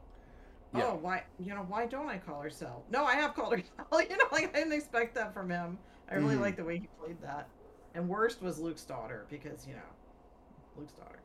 Yeah. 0.73 0.85
Oh, 0.91 0.95
why? 1.01 1.23
You 1.39 1.53
know, 1.53 1.65
why 1.67 1.85
don't 1.85 2.07
I 2.07 2.17
call 2.17 2.41
her 2.41 2.49
Cell? 2.49 2.83
No, 2.89 3.03
I 3.05 3.15
have 3.15 3.33
called 3.35 3.53
her 3.57 3.63
Cell. 3.91 4.01
You 4.01 4.17
know, 4.17 4.23
like 4.31 4.55
I 4.55 4.59
didn't 4.59 4.73
expect 4.73 5.13
that 5.15 5.33
from 5.33 5.49
him. 5.49 5.77
I 6.09 6.15
really 6.15 6.35
Mhm. 6.35 6.41
like 6.41 6.55
the 6.55 6.63
way 6.63 6.77
he 6.79 6.87
played 6.99 7.21
that. 7.21 7.47
And 7.93 8.07
worst 8.07 8.41
was 8.41 8.57
Luke's 8.59 8.83
daughter 8.85 9.25
because 9.29 9.67
you 9.67 9.73
know, 9.73 9.79
Luke's 10.77 10.93
daughter. 10.93 11.19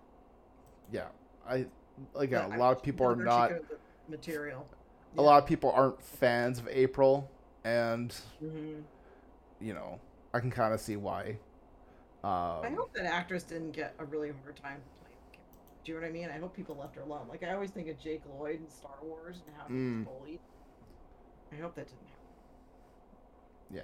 Yeah, 0.92 1.06
I 1.48 1.66
like 2.14 2.30
But 2.30 2.50
A 2.50 2.54
I- 2.54 2.56
lot 2.56 2.76
of 2.76 2.82
people 2.82 3.06
are 3.06 3.16
not. 3.16 3.52
material. 4.08 4.66
A 5.18 5.22
lot 5.22 5.42
of 5.42 5.48
people 5.48 5.70
aren't 5.72 6.02
fans 6.02 6.58
of 6.58 6.66
April, 6.68 7.30
and 7.64 8.14
hmm 8.40 8.80
you 9.60 9.74
know, 9.74 10.00
I 10.32 10.40
can 10.40 10.50
kind 10.50 10.72
of 10.72 10.80
see 10.80 10.96
why. 10.96 11.36
Um, 12.24 12.64
I 12.64 12.70
hope 12.76 12.92
that 12.94 13.04
actress 13.06 13.42
didn't 13.42 13.72
get 13.72 13.94
a 13.98 14.04
really 14.04 14.30
hard 14.42 14.56
time 14.56 14.80
playing. 15.00 15.16
Do 15.84 15.92
you 15.92 15.94
know 15.98 16.02
what 16.02 16.08
I 16.08 16.12
mean? 16.12 16.28
I 16.30 16.38
hope 16.38 16.54
people 16.54 16.76
left 16.76 16.96
her 16.96 17.02
alone. 17.02 17.26
Like 17.28 17.42
I 17.42 17.52
always 17.52 17.70
think 17.70 17.88
of 17.88 17.98
Jake 17.98 18.22
Lloyd 18.38 18.60
in 18.60 18.68
Star 18.70 18.96
Wars 19.02 19.42
and 19.46 19.54
how 19.56 19.66
he 19.66 19.74
Mm. 19.74 20.04
was 20.06 20.18
bullied. 20.18 20.40
I 21.52 21.56
hope 21.56 21.74
that 21.74 21.86
didn't 21.88 22.06
happen 22.06 22.16
yeah. 23.70 23.82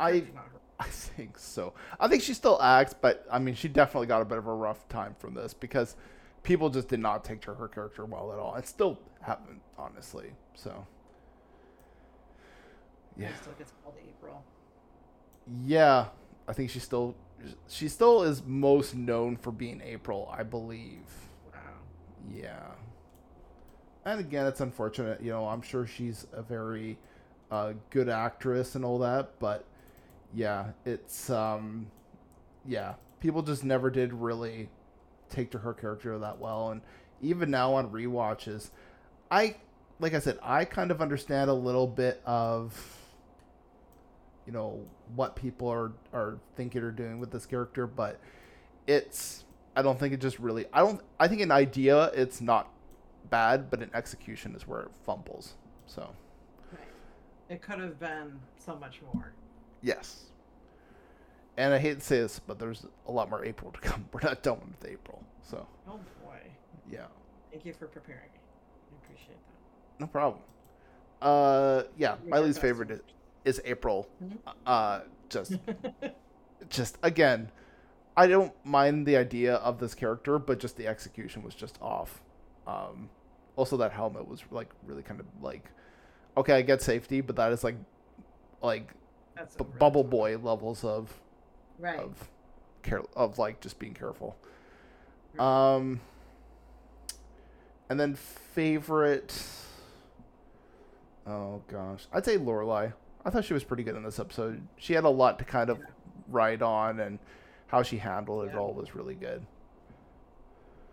I- 0.00 0.24
I 0.80 0.84
think 0.84 1.38
so. 1.38 1.74
I 1.98 2.06
think 2.06 2.22
she 2.22 2.34
still 2.34 2.60
acts, 2.62 2.94
but 2.94 3.26
I 3.32 3.40
mean, 3.40 3.56
she 3.56 3.66
definitely 3.66 4.06
got 4.06 4.22
a 4.22 4.24
bit 4.24 4.38
of 4.38 4.46
a 4.46 4.54
rough 4.54 4.88
time 4.88 5.16
from 5.18 5.34
this 5.34 5.52
because 5.52 5.96
people 6.44 6.70
just 6.70 6.86
did 6.86 7.00
not 7.00 7.24
take 7.24 7.40
to 7.42 7.54
her 7.54 7.66
character 7.66 8.04
well 8.04 8.32
at 8.32 8.38
all, 8.38 8.54
It 8.54 8.68
still 8.68 9.00
haven't, 9.20 9.60
honestly. 9.76 10.34
So, 10.54 10.86
yeah, 13.18 13.34
still 13.34 13.54
gets 13.58 13.72
called 13.82 13.96
April. 14.02 14.44
yeah. 15.46 16.06
I 16.46 16.54
think 16.54 16.70
she 16.70 16.78
still, 16.78 17.14
she 17.68 17.88
still 17.88 18.22
is 18.22 18.42
most 18.44 18.94
known 18.94 19.36
for 19.36 19.52
being 19.52 19.82
April, 19.84 20.32
I 20.32 20.42
believe. 20.44 21.04
Wow. 21.52 21.60
Yeah. 22.34 22.72
And 24.04 24.20
again, 24.20 24.46
it's 24.46 24.60
unfortunate. 24.60 25.20
You 25.22 25.30
know, 25.30 25.46
I'm 25.46 25.60
sure 25.62 25.86
she's 25.86 26.26
a 26.32 26.42
very 26.42 26.98
uh, 27.50 27.74
good 27.90 28.08
actress 28.08 28.74
and 28.74 28.84
all 28.84 28.98
that, 29.00 29.38
but 29.38 29.66
yeah, 30.34 30.68
it's 30.86 31.30
um, 31.30 31.90
yeah, 32.66 32.94
people 33.20 33.42
just 33.42 33.64
never 33.64 33.90
did 33.90 34.12
really 34.12 34.70
take 35.30 35.50
to 35.52 35.58
her 35.58 35.74
character 35.74 36.18
that 36.18 36.38
well, 36.38 36.70
and 36.70 36.80
even 37.22 37.50
now 37.50 37.74
on 37.74 37.90
rewatches, 37.90 38.70
I 39.30 39.56
like 40.00 40.14
I 40.14 40.20
said, 40.20 40.38
I 40.42 40.64
kind 40.64 40.90
of 40.90 41.02
understand 41.02 41.50
a 41.50 41.54
little 41.54 41.86
bit 41.86 42.22
of 42.24 42.74
you 44.48 44.52
know 44.54 44.80
what 45.14 45.36
people 45.36 45.68
are 45.68 45.92
are 46.14 46.38
thinking 46.56 46.82
or 46.82 46.90
doing 46.90 47.20
with 47.20 47.30
this 47.30 47.44
character, 47.44 47.86
but 47.86 48.18
it's 48.86 49.44
I 49.76 49.82
don't 49.82 50.00
think 50.00 50.14
it 50.14 50.20
just 50.22 50.38
really 50.38 50.64
I 50.72 50.80
don't 50.80 51.02
I 51.20 51.28
think 51.28 51.42
an 51.42 51.52
idea 51.52 52.04
it's 52.14 52.40
not 52.40 52.70
bad, 53.28 53.68
but 53.70 53.82
an 53.82 53.90
execution 53.92 54.54
is 54.56 54.66
where 54.66 54.80
it 54.80 54.88
fumbles. 55.04 55.52
So 55.86 56.08
It 57.50 57.60
could 57.60 57.78
have 57.78 58.00
been 58.00 58.40
so 58.58 58.74
much 58.76 59.00
more. 59.12 59.32
yes, 59.82 60.30
and 61.58 61.74
I 61.74 61.78
hate 61.78 61.98
to 62.00 62.04
say 62.04 62.20
this, 62.20 62.38
but 62.38 62.58
there's 62.58 62.86
a 63.06 63.12
lot 63.12 63.28
more 63.28 63.44
April 63.44 63.70
to 63.72 63.80
come. 63.80 64.08
We're 64.12 64.22
not 64.22 64.42
done 64.42 64.60
with 64.80 64.90
April, 64.90 65.22
so 65.42 65.66
Oh 65.86 66.00
boy. 66.24 66.38
yeah, 66.90 67.04
Thank 67.52 67.66
you 67.66 67.74
for 67.74 67.86
preparing 67.86 68.30
me. 68.32 68.40
I 68.92 69.04
appreciate 69.04 69.36
that. 69.36 70.00
no 70.00 70.06
problem. 70.06 70.40
Uh, 71.20 71.82
yeah, 71.98 72.14
my 72.26 72.38
least 72.38 72.60
favorite 72.62 72.90
is, 72.92 73.00
is 73.44 73.60
April. 73.64 74.08
Uh, 74.66 75.00
just, 75.28 75.56
just 76.68 76.98
again, 77.02 77.50
I 78.16 78.26
don't 78.26 78.52
mind 78.64 79.06
the 79.06 79.16
idea 79.16 79.54
of 79.56 79.78
this 79.78 79.94
character, 79.94 80.38
but 80.38 80.58
just 80.58 80.76
the 80.76 80.86
execution 80.86 81.42
was 81.42 81.54
just 81.54 81.78
off. 81.80 82.20
Um, 82.66 83.08
also 83.56 83.76
that 83.78 83.92
helmet 83.92 84.26
was 84.28 84.42
like 84.50 84.68
really 84.86 85.02
kind 85.02 85.20
of 85.20 85.26
like, 85.40 85.70
okay, 86.36 86.54
I 86.54 86.62
get 86.62 86.82
safety, 86.82 87.20
but 87.20 87.36
that 87.36 87.52
is 87.52 87.64
like, 87.64 87.76
like 88.62 88.92
b- 89.56 89.64
Bubble. 89.78 90.04
Boy 90.04 90.36
levels 90.38 90.84
of 90.84 91.12
Right. 91.78 91.98
of 91.98 92.28
care 92.82 93.02
of 93.16 93.38
like 93.38 93.60
just 93.60 93.78
being 93.78 93.94
careful. 93.94 94.36
Um, 95.38 96.00
and 97.88 97.98
then 98.00 98.14
favorite. 98.16 99.40
Oh 101.26 101.62
gosh, 101.68 102.06
I'd 102.12 102.24
say 102.24 102.36
Lorelai. 102.38 102.92
I 103.28 103.30
thought 103.30 103.44
she 103.44 103.52
was 103.52 103.62
pretty 103.62 103.82
good 103.82 103.94
in 103.94 104.02
this 104.02 104.18
episode. 104.18 104.66
She 104.78 104.94
had 104.94 105.04
a 105.04 105.08
lot 105.10 105.38
to 105.38 105.44
kind 105.44 105.68
of 105.68 105.78
ride 106.28 106.62
on, 106.62 106.98
and 107.00 107.18
how 107.66 107.82
she 107.82 107.98
handled 107.98 108.46
it 108.48 108.52
Yeah. 108.54 108.58
all 108.60 108.72
was 108.72 108.94
really 108.94 109.14
good. 109.14 109.44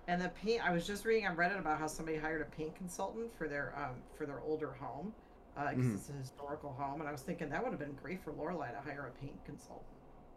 And 0.09 0.21
the 0.21 0.27
paint, 0.27 0.61
I 0.67 0.73
was 0.73 0.85
just 0.85 1.05
reading 1.05 1.25
on 1.27 1.37
Reddit 1.37 1.57
about 1.57 1.79
how 1.79 1.87
somebody 1.87 2.17
hired 2.17 2.41
a 2.41 2.45
paint 2.45 2.75
consultant 2.75 3.33
for 3.37 3.47
their 3.47 3.73
um 3.77 3.95
for 4.17 4.25
their 4.25 4.41
older 4.41 4.71
home, 4.73 5.13
because 5.55 5.77
Mhm. 5.77 5.95
it's 5.95 6.09
a 6.09 6.11
historical 6.11 6.73
home. 6.73 6.99
And 6.99 7.07
I 7.07 7.13
was 7.13 7.21
thinking 7.21 7.47
that 7.51 7.63
would 7.63 7.71
have 7.71 7.79
been 7.79 7.93
great 8.03 8.21
for 8.21 8.33
Lorelai 8.33 8.71
to 8.73 8.81
hire 8.81 9.07
a 9.07 9.11
paint 9.21 9.41
consultant 9.45 9.87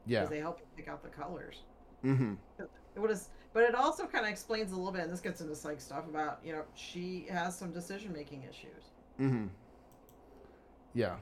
Yeah. 0.06 0.20
because 0.20 0.30
they 0.30 0.38
help 0.38 0.60
pick 0.76 0.86
out 0.86 1.02
the 1.02 1.08
colors. 1.08 1.64
Mm-hmm. 2.04 2.34
It 2.60 3.00
would 3.00 3.10
have, 3.10 3.20
but 3.52 3.64
it 3.64 3.74
also 3.74 4.06
kind 4.06 4.24
of 4.24 4.30
explains 4.30 4.70
a 4.70 4.76
little 4.76 4.92
bit, 4.92 5.02
and 5.02 5.12
this 5.12 5.20
gets 5.20 5.40
into 5.40 5.56
psych 5.56 5.80
stuff 5.80 6.06
about 6.06 6.44
you 6.44 6.52
know 6.52 6.64
she 6.74 7.26
has 7.28 7.58
some 7.58 7.72
decision 7.72 8.12
making 8.12 8.44
issues. 8.44 8.92
Mm-hmm. 9.18 9.48
Yeah. 10.94 11.16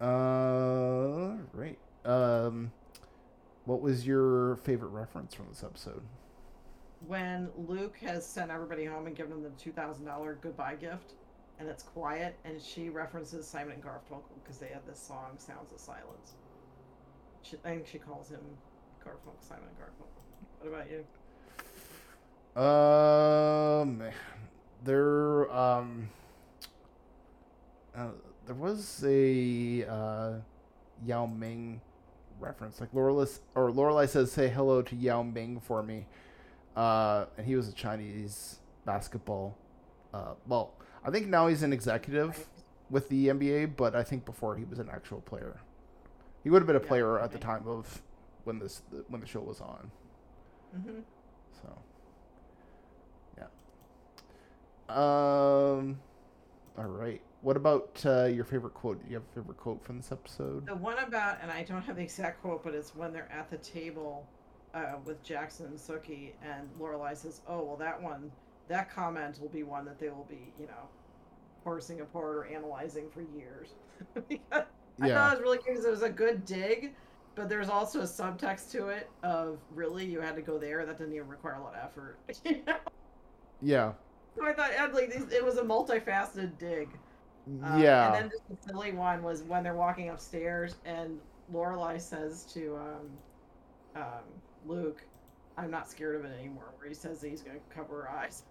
Uh, 0.00 1.36
right. 1.52 1.78
Um, 2.04 2.72
what 3.64 3.80
was 3.80 4.06
your 4.06 4.56
favorite 4.56 4.88
reference 4.88 5.34
from 5.34 5.46
this 5.48 5.62
episode? 5.64 6.02
When 7.06 7.48
Luke 7.56 7.96
has 8.02 8.26
sent 8.26 8.50
everybody 8.50 8.84
home 8.84 9.06
and 9.06 9.16
given 9.16 9.30
them 9.30 9.42
the 9.42 9.50
two 9.62 9.72
thousand 9.72 10.04
dollar 10.04 10.38
goodbye 10.40 10.76
gift, 10.76 11.14
and 11.58 11.68
it's 11.68 11.82
quiet, 11.82 12.36
and 12.44 12.60
she 12.60 12.88
references 12.88 13.46
Simon 13.46 13.74
and 13.74 13.82
Garfunkel 13.82 14.22
because 14.42 14.58
they 14.58 14.68
have 14.68 14.84
this 14.86 14.98
song 14.98 15.36
"Sounds 15.38 15.72
of 15.72 15.80
Silence." 15.80 16.34
She, 17.42 17.56
I 17.64 17.68
think 17.70 17.86
she 17.86 17.98
calls 17.98 18.30
him 18.30 18.40
Garfunkel, 19.04 19.40
Simon 19.40 19.64
and 19.68 19.78
Garfunkel. 19.78 20.22
What 20.60 20.68
about 20.72 20.90
you? 20.90 21.04
Um, 22.56 24.02
there 24.84 25.50
um, 25.52 26.08
uh, 27.96 28.08
there 28.46 28.54
was 28.54 29.02
a 29.06 29.84
uh, 29.84 30.32
Yao 31.04 31.26
Ming 31.26 31.80
reference, 32.40 32.80
like 32.80 32.92
Lorelai 32.92 33.38
or 33.54 33.70
Lorelai 33.70 34.08
says, 34.08 34.32
"Say 34.32 34.48
hello 34.48 34.82
to 34.82 34.96
Yao 34.96 35.22
Ming 35.22 35.60
for 35.60 35.82
me," 35.82 36.06
uh, 36.76 37.26
and 37.36 37.46
he 37.46 37.56
was 37.56 37.68
a 37.68 37.72
Chinese 37.72 38.60
basketball. 38.84 39.56
Uh, 40.12 40.34
well, 40.46 40.74
I 41.04 41.10
think 41.10 41.28
now 41.28 41.48
he's 41.48 41.62
an 41.62 41.72
executive 41.72 42.46
with 42.90 43.08
the 43.08 43.28
NBA, 43.28 43.76
but 43.76 43.96
I 43.96 44.02
think 44.02 44.24
before 44.24 44.56
he 44.56 44.64
was 44.64 44.78
an 44.78 44.88
actual 44.92 45.20
player. 45.20 45.60
He 46.42 46.50
would 46.50 46.60
have 46.60 46.66
been 46.66 46.76
a 46.76 46.80
player 46.80 47.18
at 47.18 47.32
the 47.32 47.38
time 47.38 47.66
of 47.66 48.02
when 48.44 48.58
this 48.58 48.82
when 49.08 49.20
the 49.20 49.26
show 49.26 49.40
was 49.40 49.60
on. 49.60 49.90
Mm-hmm. 50.76 51.00
So, 51.62 51.78
yeah. 53.38 53.46
Um. 54.88 55.98
All 56.76 56.84
right. 56.84 57.22
What 57.44 57.58
about 57.58 58.02
uh, 58.06 58.24
your 58.24 58.44
favorite 58.46 58.72
quote? 58.72 59.02
Do 59.02 59.10
you 59.10 59.16
have 59.16 59.24
a 59.30 59.34
favorite 59.34 59.58
quote 59.58 59.84
from 59.84 59.98
this 59.98 60.10
episode? 60.10 60.64
The 60.64 60.74
one 60.74 60.98
about, 60.98 61.40
and 61.42 61.50
I 61.50 61.62
don't 61.62 61.82
have 61.82 61.96
the 61.96 62.02
exact 62.02 62.40
quote, 62.40 62.64
but 62.64 62.74
it's 62.74 62.96
when 62.96 63.12
they're 63.12 63.30
at 63.30 63.50
the 63.50 63.58
table 63.58 64.26
uh, 64.72 64.94
with 65.04 65.22
Jackson 65.22 65.66
and 65.66 65.76
Sookie, 65.76 66.30
and 66.42 66.70
Lorelai 66.80 67.14
says, 67.14 67.42
"Oh, 67.46 67.62
well, 67.62 67.76
that 67.76 68.02
one, 68.02 68.32
that 68.68 68.90
comment 68.90 69.42
will 69.42 69.50
be 69.50 69.62
one 69.62 69.84
that 69.84 69.98
they 69.98 70.08
will 70.08 70.26
be, 70.26 70.54
you 70.58 70.64
know, 70.64 70.88
parsing 71.64 72.00
apart 72.00 72.34
or 72.34 72.46
analyzing 72.46 73.10
for 73.10 73.20
years." 73.20 73.74
I 75.02 75.10
thought 75.10 75.34
it 75.34 75.36
was 75.36 75.40
really 75.42 75.58
cute 75.58 75.74
because 75.74 75.84
it 75.84 75.90
was 75.90 76.02
a 76.02 76.08
good 76.08 76.46
dig, 76.46 76.94
but 77.34 77.50
there's 77.50 77.68
also 77.68 78.00
a 78.00 78.04
subtext 78.04 78.70
to 78.70 78.88
it 78.88 79.10
of 79.22 79.58
really 79.74 80.06
you 80.06 80.22
had 80.22 80.34
to 80.36 80.42
go 80.42 80.56
there. 80.56 80.86
That 80.86 80.96
didn't 80.96 81.12
even 81.12 81.28
require 81.28 81.56
a 81.56 81.62
lot 81.62 81.74
of 81.74 81.84
effort. 81.84 82.16
You 82.46 82.62
know? 82.66 82.76
Yeah. 83.60 83.92
so 84.34 84.46
I 84.46 84.54
thought 84.54 84.94
like, 84.94 85.10
it 85.10 85.44
was 85.44 85.58
a 85.58 85.62
multifaceted 85.62 86.58
dig. 86.58 86.88
Uh, 87.62 87.76
yeah. 87.76 88.06
And 88.06 88.30
then 88.30 88.30
the 88.48 88.56
silly 88.68 88.92
one 88.92 89.22
was 89.22 89.42
when 89.42 89.62
they're 89.62 89.74
walking 89.74 90.08
upstairs 90.08 90.76
and 90.84 91.18
Lorelai 91.52 92.00
says 92.00 92.44
to 92.54 92.76
um, 92.76 94.02
um, 94.02 94.22
Luke, 94.66 95.02
"I'm 95.58 95.70
not 95.70 95.90
scared 95.90 96.16
of 96.16 96.24
it 96.24 96.38
anymore." 96.38 96.72
Where 96.78 96.88
he 96.88 96.94
says 96.94 97.20
that 97.20 97.28
he's 97.28 97.42
going 97.42 97.56
to 97.56 97.74
cover 97.74 98.02
her 98.02 98.10
eyes. 98.10 98.44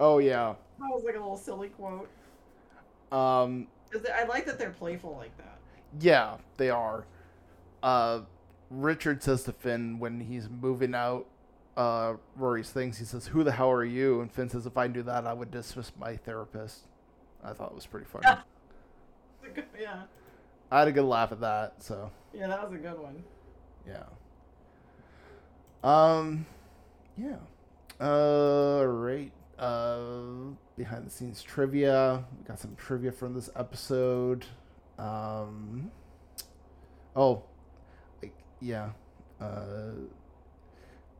oh 0.00 0.18
yeah. 0.18 0.54
That 0.80 0.88
was 0.90 1.04
like 1.04 1.14
a 1.14 1.18
little 1.18 1.36
silly 1.36 1.68
quote. 1.68 2.08
Um. 3.12 3.68
I 4.12 4.24
like 4.24 4.44
that 4.46 4.58
they're 4.58 4.70
playful 4.70 5.16
like 5.16 5.36
that. 5.36 5.58
Yeah, 6.00 6.38
they 6.56 6.68
are. 6.68 7.04
Uh, 7.80 8.22
Richard 8.70 9.22
says 9.22 9.44
to 9.44 9.52
Finn 9.52 10.00
when 10.00 10.18
he's 10.18 10.48
moving 10.48 10.96
out 10.96 11.26
uh, 11.76 12.14
Rory's 12.36 12.70
things, 12.70 12.98
he 12.98 13.04
says, 13.04 13.28
"Who 13.28 13.44
the 13.44 13.52
hell 13.52 13.70
are 13.70 13.84
you?" 13.84 14.20
And 14.20 14.32
Finn 14.32 14.48
says, 14.48 14.66
"If 14.66 14.76
I 14.76 14.88
knew 14.88 15.02
that, 15.04 15.26
I 15.26 15.32
would 15.32 15.50
dismiss 15.50 15.92
my 15.98 16.16
therapist." 16.16 16.88
I 17.44 17.52
thought 17.52 17.70
it 17.70 17.74
was 17.74 17.86
pretty 17.86 18.06
funny. 18.06 18.26
Good- 19.54 19.64
Yeah, 19.78 20.02
I 20.70 20.78
had 20.80 20.88
a 20.88 20.92
good 20.92 21.04
laugh 21.04 21.30
at 21.32 21.40
that. 21.40 21.82
So 21.82 22.10
yeah, 22.32 22.46
that 22.48 22.62
was 22.64 22.72
a 22.72 22.82
good 22.82 22.98
one. 22.98 23.22
yeah. 23.86 24.04
Um, 25.82 26.46
yeah. 27.16 27.36
Uh, 28.00 28.84
right. 28.86 29.32
Uh, 29.58 30.00
behind 30.76 31.06
the 31.06 31.10
scenes 31.10 31.42
trivia. 31.42 32.24
We 32.38 32.44
got 32.48 32.58
some 32.58 32.74
trivia 32.76 33.12
from 33.12 33.34
this 33.34 33.50
episode. 33.54 34.46
Um. 34.98 35.90
Oh, 37.14 37.42
like 38.22 38.34
yeah. 38.60 38.90
Uh. 39.40 39.90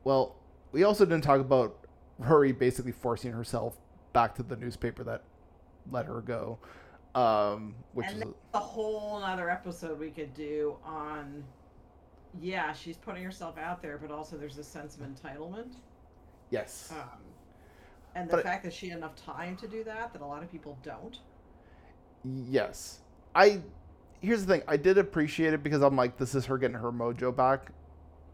Well, 0.03 0.35
we 0.73 0.83
also 0.85 1.05
didn't 1.05 1.25
talk 1.25 1.41
about 1.41 1.87
Rory 2.19 2.53
basically 2.53 2.93
forcing 2.93 3.33
herself 3.33 3.77
back 4.13 4.35
to 4.37 4.43
the 4.43 4.57
newspaper 4.57 5.05
that 5.05 5.23
let 5.91 6.07
her 6.07 6.21
go. 6.21 6.59
Um, 7.15 7.75
which 7.93 8.07
And 8.09 8.23
is 8.25 8.29
A 8.55 8.59
whole 8.59 9.23
other 9.23 9.49
episode 9.51 9.99
we 10.01 10.11
could 10.11 10.35
do 10.35 10.77
on. 10.85 11.45
Yeah, 12.41 12.73
she's 12.73 12.97
putting 12.97 13.23
herself 13.23 13.57
out 13.59 13.81
there, 13.81 13.97
but 13.99 14.11
also 14.11 14.37
there's 14.37 14.59
a 14.59 14.65
sense 14.65 14.97
of 14.97 15.03
entitlement. 15.03 15.75
yes. 16.51 16.93
Um, 16.93 17.09
and 18.17 18.29
the 18.29 18.37
But- 18.37 18.45
fact 18.45 18.65
that 18.65 18.73
she 18.73 18.89
had 18.89 18.99
enough 18.99 19.15
time 19.17 19.57
to 19.57 19.69
do 19.69 19.85
that, 19.85 20.13
that 20.13 20.21
a 20.23 20.27
lot 20.27 20.43
of 20.43 20.51
people 20.51 20.77
don't. 20.83 21.19
Yes. 22.25 23.01
I 23.35 23.61
here's 24.21 24.47
the 24.47 24.55
thing, 24.55 24.63
I 24.67 24.77
did 24.79 24.97
appreciate 24.97 25.53
it 25.53 25.63
because 25.63 25.83
I'm 25.83 25.97
like, 25.97 26.17
this 26.17 26.35
is 26.35 26.47
her 26.47 26.57
getting 26.57 26.77
her 26.79 26.91
mojo 26.91 27.35
back. 27.35 27.71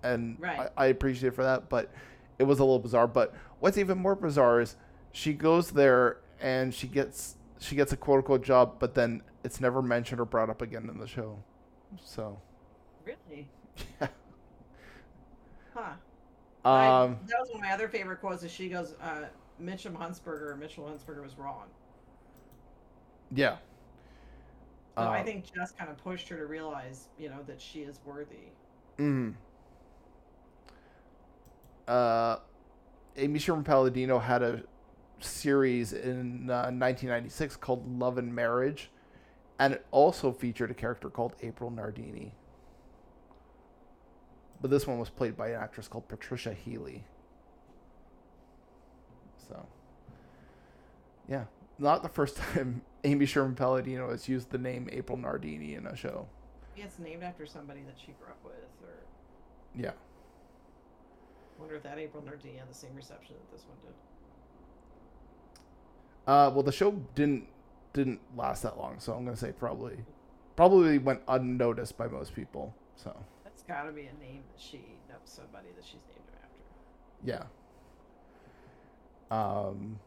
And 0.04 0.38
Right. 0.40 0.70
I, 0.76 0.84
I 0.84 0.86
appreciate 0.86 1.28
it 1.30 1.34
for 1.34 1.42
that, 1.42 1.68
but 1.68 1.90
it 2.38 2.44
was 2.44 2.60
a 2.60 2.62
little 2.64 2.78
bizarre. 2.78 3.08
But 3.08 3.34
what's 3.58 3.76
even 3.76 3.98
more 3.98 4.14
bizarre 4.14 4.60
is 4.60 4.76
she 5.12 5.32
goes 5.34 5.72
there 5.72 6.18
and 6.40 6.72
she 6.72 6.86
gets 6.86 7.36
she 7.60 7.76
gets 7.76 7.92
a 7.92 7.96
quote 7.96 8.18
unquote 8.18 8.42
job, 8.42 8.80
but 8.80 8.94
then 8.96 9.22
it's 9.44 9.60
never 9.60 9.82
mentioned 9.82 10.20
or 10.20 10.24
brought 10.24 10.50
up 10.50 10.62
again 10.62 10.88
in 10.90 10.98
the 10.98 11.06
show. 11.06 11.44
So 12.02 12.42
Really? 13.04 13.48
yeah. 14.00 14.08
Huh. 15.74 15.94
Um 16.64 17.20
that 17.26 17.38
was 17.40 17.48
one 17.50 17.60
of 17.60 17.62
my 17.62 17.72
other 17.72 17.88
favorite 17.88 18.20
quotes. 18.20 18.42
Is 18.42 18.50
she 18.52 18.68
goes, 18.68 18.94
uh, 19.00 19.28
"Mitchum 19.62 19.94
Huntzberger, 19.96 20.58
Mitchell 20.58 20.84
Huntzberger 20.84 21.22
was 21.22 21.38
wrong." 21.38 21.68
yeah. 23.30 23.58
So 24.98 25.08
I 25.08 25.20
Um, 25.20 25.24
think 25.24 25.44
Jess 25.54 25.72
kind 25.72 25.90
of 25.90 25.96
pushed 25.98 26.28
her 26.28 26.36
to 26.36 26.46
realize, 26.46 27.08
you 27.18 27.30
know, 27.30 27.42
that 27.44 27.60
she 27.60 27.82
is 27.82 28.00
worthy. 28.04 28.52
Mm. 28.98 29.36
Uh, 31.88 32.36
Amy 33.16 33.38
Sherman 33.38 33.64
Palladino 33.64 34.18
had 34.18 34.42
a 34.42 34.62
series 35.24 35.92
in 35.92 36.48
uh, 36.50 36.70
1996 36.70 37.56
called 37.56 37.98
Love 37.98 38.18
and 38.18 38.34
Marriage, 38.34 38.90
and 39.58 39.74
it 39.74 39.86
also 39.90 40.32
featured 40.32 40.70
a 40.70 40.74
character 40.74 41.10
called 41.10 41.34
April 41.42 41.70
Nardini. 41.70 42.32
But 44.60 44.70
this 44.70 44.86
one 44.86 44.98
was 44.98 45.08
played 45.10 45.36
by 45.36 45.48
an 45.48 45.54
actress 45.60 45.88
called 45.88 46.08
Patricia 46.08 46.52
Healy. 46.52 47.04
So, 49.48 49.66
yeah, 51.28 51.44
not 51.78 52.02
the 52.02 52.08
first 52.08 52.36
time 52.54 52.82
Amy 53.04 53.26
Sherman 53.26 53.54
Palladino 53.54 54.10
has 54.10 54.28
used 54.28 54.50
the 54.50 54.58
name 54.58 54.88
April 54.92 55.16
Nardini 55.16 55.74
in 55.74 55.86
a 55.86 55.96
show. 55.96 56.28
Yeah, 56.76 56.84
it's 56.84 56.98
named 56.98 57.22
after 57.22 57.46
somebody 57.46 57.80
that 57.86 57.96
she 57.98 58.12
grew 58.12 58.28
up 58.28 58.38
with, 58.44 58.54
or 58.82 58.94
Yeah. 59.74 59.92
wonder 61.58 61.74
if 61.76 61.82
that 61.82 61.98
April 61.98 62.22
Nardini 62.24 62.56
had 62.56 62.70
the 62.70 62.74
same 62.74 62.94
reception 62.94 63.34
that 63.34 63.56
this 63.56 63.66
one 63.66 63.76
did. 63.82 63.94
Uh, 66.26 66.50
well, 66.54 66.62
the 66.62 66.72
show 66.72 66.92
didn't 67.14 67.46
didn't 67.92 68.20
last 68.36 68.62
that 68.62 68.78
long, 68.78 68.98
so 69.00 69.12
I'm 69.14 69.24
gonna 69.24 69.36
say 69.36 69.52
probably 69.52 69.96
probably 70.56 70.98
went 70.98 71.20
unnoticed 71.28 71.96
by 71.98 72.06
most 72.06 72.34
people. 72.34 72.74
So 72.96 73.16
That's 73.44 73.62
got 73.62 73.84
to 73.84 73.92
be 73.92 74.02
a 74.02 74.12
name 74.22 74.42
that 74.52 74.60
she 74.60 74.78
knows 75.08 75.18
somebody 75.24 75.68
that 75.76 75.84
she's 75.84 75.94
named 76.08 76.28
him 76.28 76.38
after. 76.42 77.46
yeah. 79.30 79.36
Um. 79.36 79.98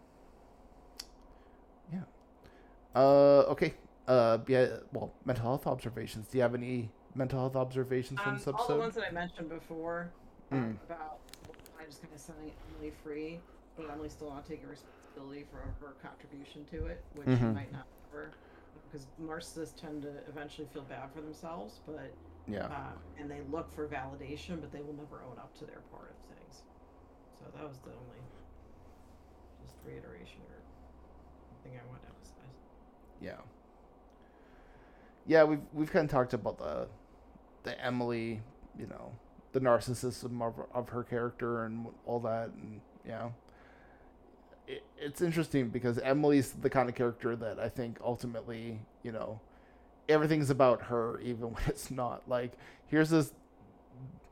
Yeah. 1.91 1.99
Uh. 2.95 3.43
Okay. 3.49 3.73
Uh. 4.07 4.37
Yeah. 4.47 4.67
Well, 4.91 5.11
mental 5.25 5.43
health 5.45 5.67
observations. 5.67 6.27
Do 6.27 6.37
you 6.37 6.41
have 6.43 6.53
any 6.55 6.89
mental 7.15 7.39
health 7.39 7.55
observations 7.55 8.19
from 8.19 8.29
Um, 8.33 8.37
this 8.37 8.47
all 8.47 8.67
the 8.67 8.75
ones 8.77 8.95
that 8.95 9.05
I 9.07 9.11
mentioned 9.11 9.49
before 9.49 10.09
uh, 10.51 10.55
Mm. 10.55 10.75
about 10.85 11.17
I 11.79 11.85
just 11.85 12.01
kind 12.01 12.13
of 12.13 12.19
setting 12.19 12.51
Emily 12.75 12.91
free, 13.03 13.39
but 13.77 13.89
Emily 13.89 14.09
still 14.09 14.29
not 14.29 14.45
taking 14.45 14.67
responsibility 14.67 14.99
for 15.15 15.85
her 15.85 15.93
contribution 16.01 16.65
to 16.71 16.87
it, 16.87 17.03
which 17.15 17.27
she 17.27 17.33
Mhm. 17.43 17.53
might 17.53 17.71
not 17.71 17.85
ever. 18.11 18.31
Because 18.85 19.07
narcissists 19.19 19.75
tend 19.75 20.03
to 20.03 20.09
eventually 20.27 20.67
feel 20.67 20.83
bad 20.83 21.11
for 21.11 21.21
themselves, 21.21 21.79
but 21.85 22.11
yeah. 22.47 22.67
uh, 22.67 22.91
and 23.17 23.29
they 23.29 23.41
look 23.41 23.71
for 23.71 23.87
validation, 23.87 24.61
but 24.61 24.71
they 24.71 24.81
will 24.81 24.93
never 24.93 25.21
own 25.23 25.37
up 25.39 25.53
to 25.55 25.65
their 25.65 25.81
part 25.91 26.11
of 26.11 26.35
things. 26.37 26.63
So 27.39 27.45
that 27.55 27.67
was 27.67 27.79
the 27.79 27.89
only 27.91 28.21
just 29.63 29.75
reiteration 29.85 30.41
or 30.41 30.61
thing 31.63 31.79
I 31.79 31.85
wanted 31.87 32.03
to 32.03 32.07
emphasize. 32.09 32.55
Yeah. 33.21 33.41
Yeah, 35.25 35.43
we've 35.45 35.61
we've 35.73 35.91
kind 35.91 36.05
of 36.05 36.11
talked 36.11 36.33
about 36.33 36.57
the 36.57 36.87
the 37.63 37.79
Emily, 37.83 38.41
you 38.77 38.85
know, 38.87 39.15
the 39.53 39.59
narcissism 39.61 40.41
of 40.41 40.59
of 40.73 40.89
her 40.89 41.03
character 41.03 41.63
and 41.65 41.87
all 42.05 42.19
that, 42.19 42.49
and 42.49 42.81
yeah, 43.05 43.31
it, 44.67 44.83
it's 44.97 45.21
interesting 45.21 45.69
because 45.69 45.97
Emily's 45.99 46.51
the 46.51 46.69
kind 46.69 46.89
of 46.89 46.95
character 46.95 47.35
that 47.35 47.59
I 47.59 47.69
think 47.69 47.97
ultimately, 48.03 48.79
you 49.03 49.11
know, 49.11 49.39
everything's 50.09 50.49
about 50.49 50.83
her, 50.83 51.19
even 51.23 51.53
when 51.53 51.63
it's 51.67 51.91
not. 51.91 52.23
Like, 52.27 52.53
here's 52.87 53.09
this 53.09 53.33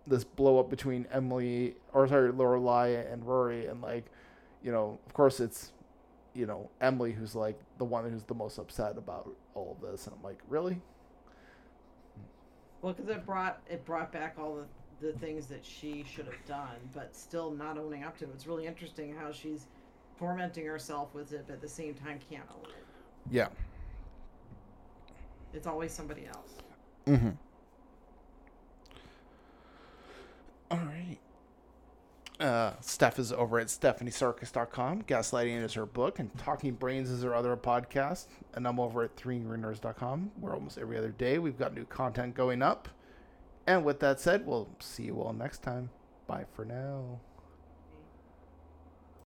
this 0.08 0.24
blow 0.24 0.60
up 0.60 0.70
between 0.70 1.06
Emily, 1.12 1.76
or 1.94 2.08
sorry, 2.08 2.32
Lorelai 2.32 3.12
and 3.12 3.26
Rory, 3.26 3.68
and 3.68 3.82
like, 3.82 4.06
you 4.64 4.72
know, 4.72 5.00
of 5.06 5.14
course 5.14 5.40
it's 5.40 5.72
you 6.34 6.46
know 6.46 6.70
Emily 6.80 7.12
who's 7.12 7.36
like 7.36 7.60
the 7.78 7.86
one 7.86 8.10
who's 8.10 8.24
the 8.24 8.34
most 8.34 8.58
upset 8.58 8.98
about 8.98 9.30
all 9.54 9.78
of 9.80 9.92
this, 9.92 10.08
and 10.08 10.16
I'm 10.16 10.24
like, 10.24 10.40
really? 10.50 10.82
Well, 12.82 12.94
because 12.94 13.10
it 13.10 13.26
brought 13.26 13.62
it 13.70 13.86
brought 13.86 14.12
back 14.12 14.36
all 14.40 14.56
the 14.56 14.66
the 15.02 15.14
things 15.14 15.48
that 15.48 15.66
she 15.66 16.06
should 16.10 16.26
have 16.26 16.46
done, 16.48 16.78
but 16.94 17.16
still 17.16 17.52
not 17.52 17.78
owning 17.78 18.04
up 18.04 18.18
to 18.20 18.26
it. 18.26 18.30
It's 18.36 18.46
really 18.46 18.68
interesting 18.68 19.16
how 19.16 19.32
she's 19.32 19.66
tormenting 20.22 20.66
herself 20.66 21.14
with 21.16 21.34
it, 21.34 21.46
but 21.48 21.54
at 21.54 21.62
the 21.62 21.68
same 21.68 21.96
time 21.96 22.20
can't 22.30 22.48
own 22.52 22.66
it. 22.66 22.86
Yeah. 23.32 23.48
It's 25.52 25.66
always 25.66 25.92
somebody 25.92 26.28
else. 26.28 26.54
Mm-hmm. 27.08 27.30
All 30.70 30.78
right. 30.78 31.18
Uh, 32.40 32.74
Steph 32.82 33.20
is 33.20 33.32
over 33.34 33.60
at 33.60 33.68
stephaniesarkis.com. 33.68 35.04
Gaslighting 35.04 35.64
is 35.64 35.74
her 35.74 35.86
book, 35.86 36.20
and 36.20 36.36
Talking 36.38 36.74
Brains 36.74 37.10
is 37.10 37.24
her 37.24 37.36
other 37.36 37.56
podcast. 37.58 38.28
And 38.54 38.68
I'm 38.68 38.80
over 38.80 39.04
at 39.04 39.16
threeangrynerds.com, 39.16 40.32
where 40.40 40.54
almost 40.54 40.78
every 40.78 40.98
other 40.98 41.12
day 41.12 41.40
we've 41.40 41.58
got 41.58 41.74
new 41.74 41.86
content 41.86 42.36
going 42.36 42.62
up. 42.62 42.88
And 43.68 43.84
with 43.84 44.00
that 44.00 44.20
said, 44.20 44.46
we'll 44.46 44.70
see 44.80 45.04
you 45.04 45.22
all 45.22 45.34
next 45.34 45.64
time. 45.64 45.90
Bye 46.28 46.46
for 46.56 46.64
now. 46.64 47.20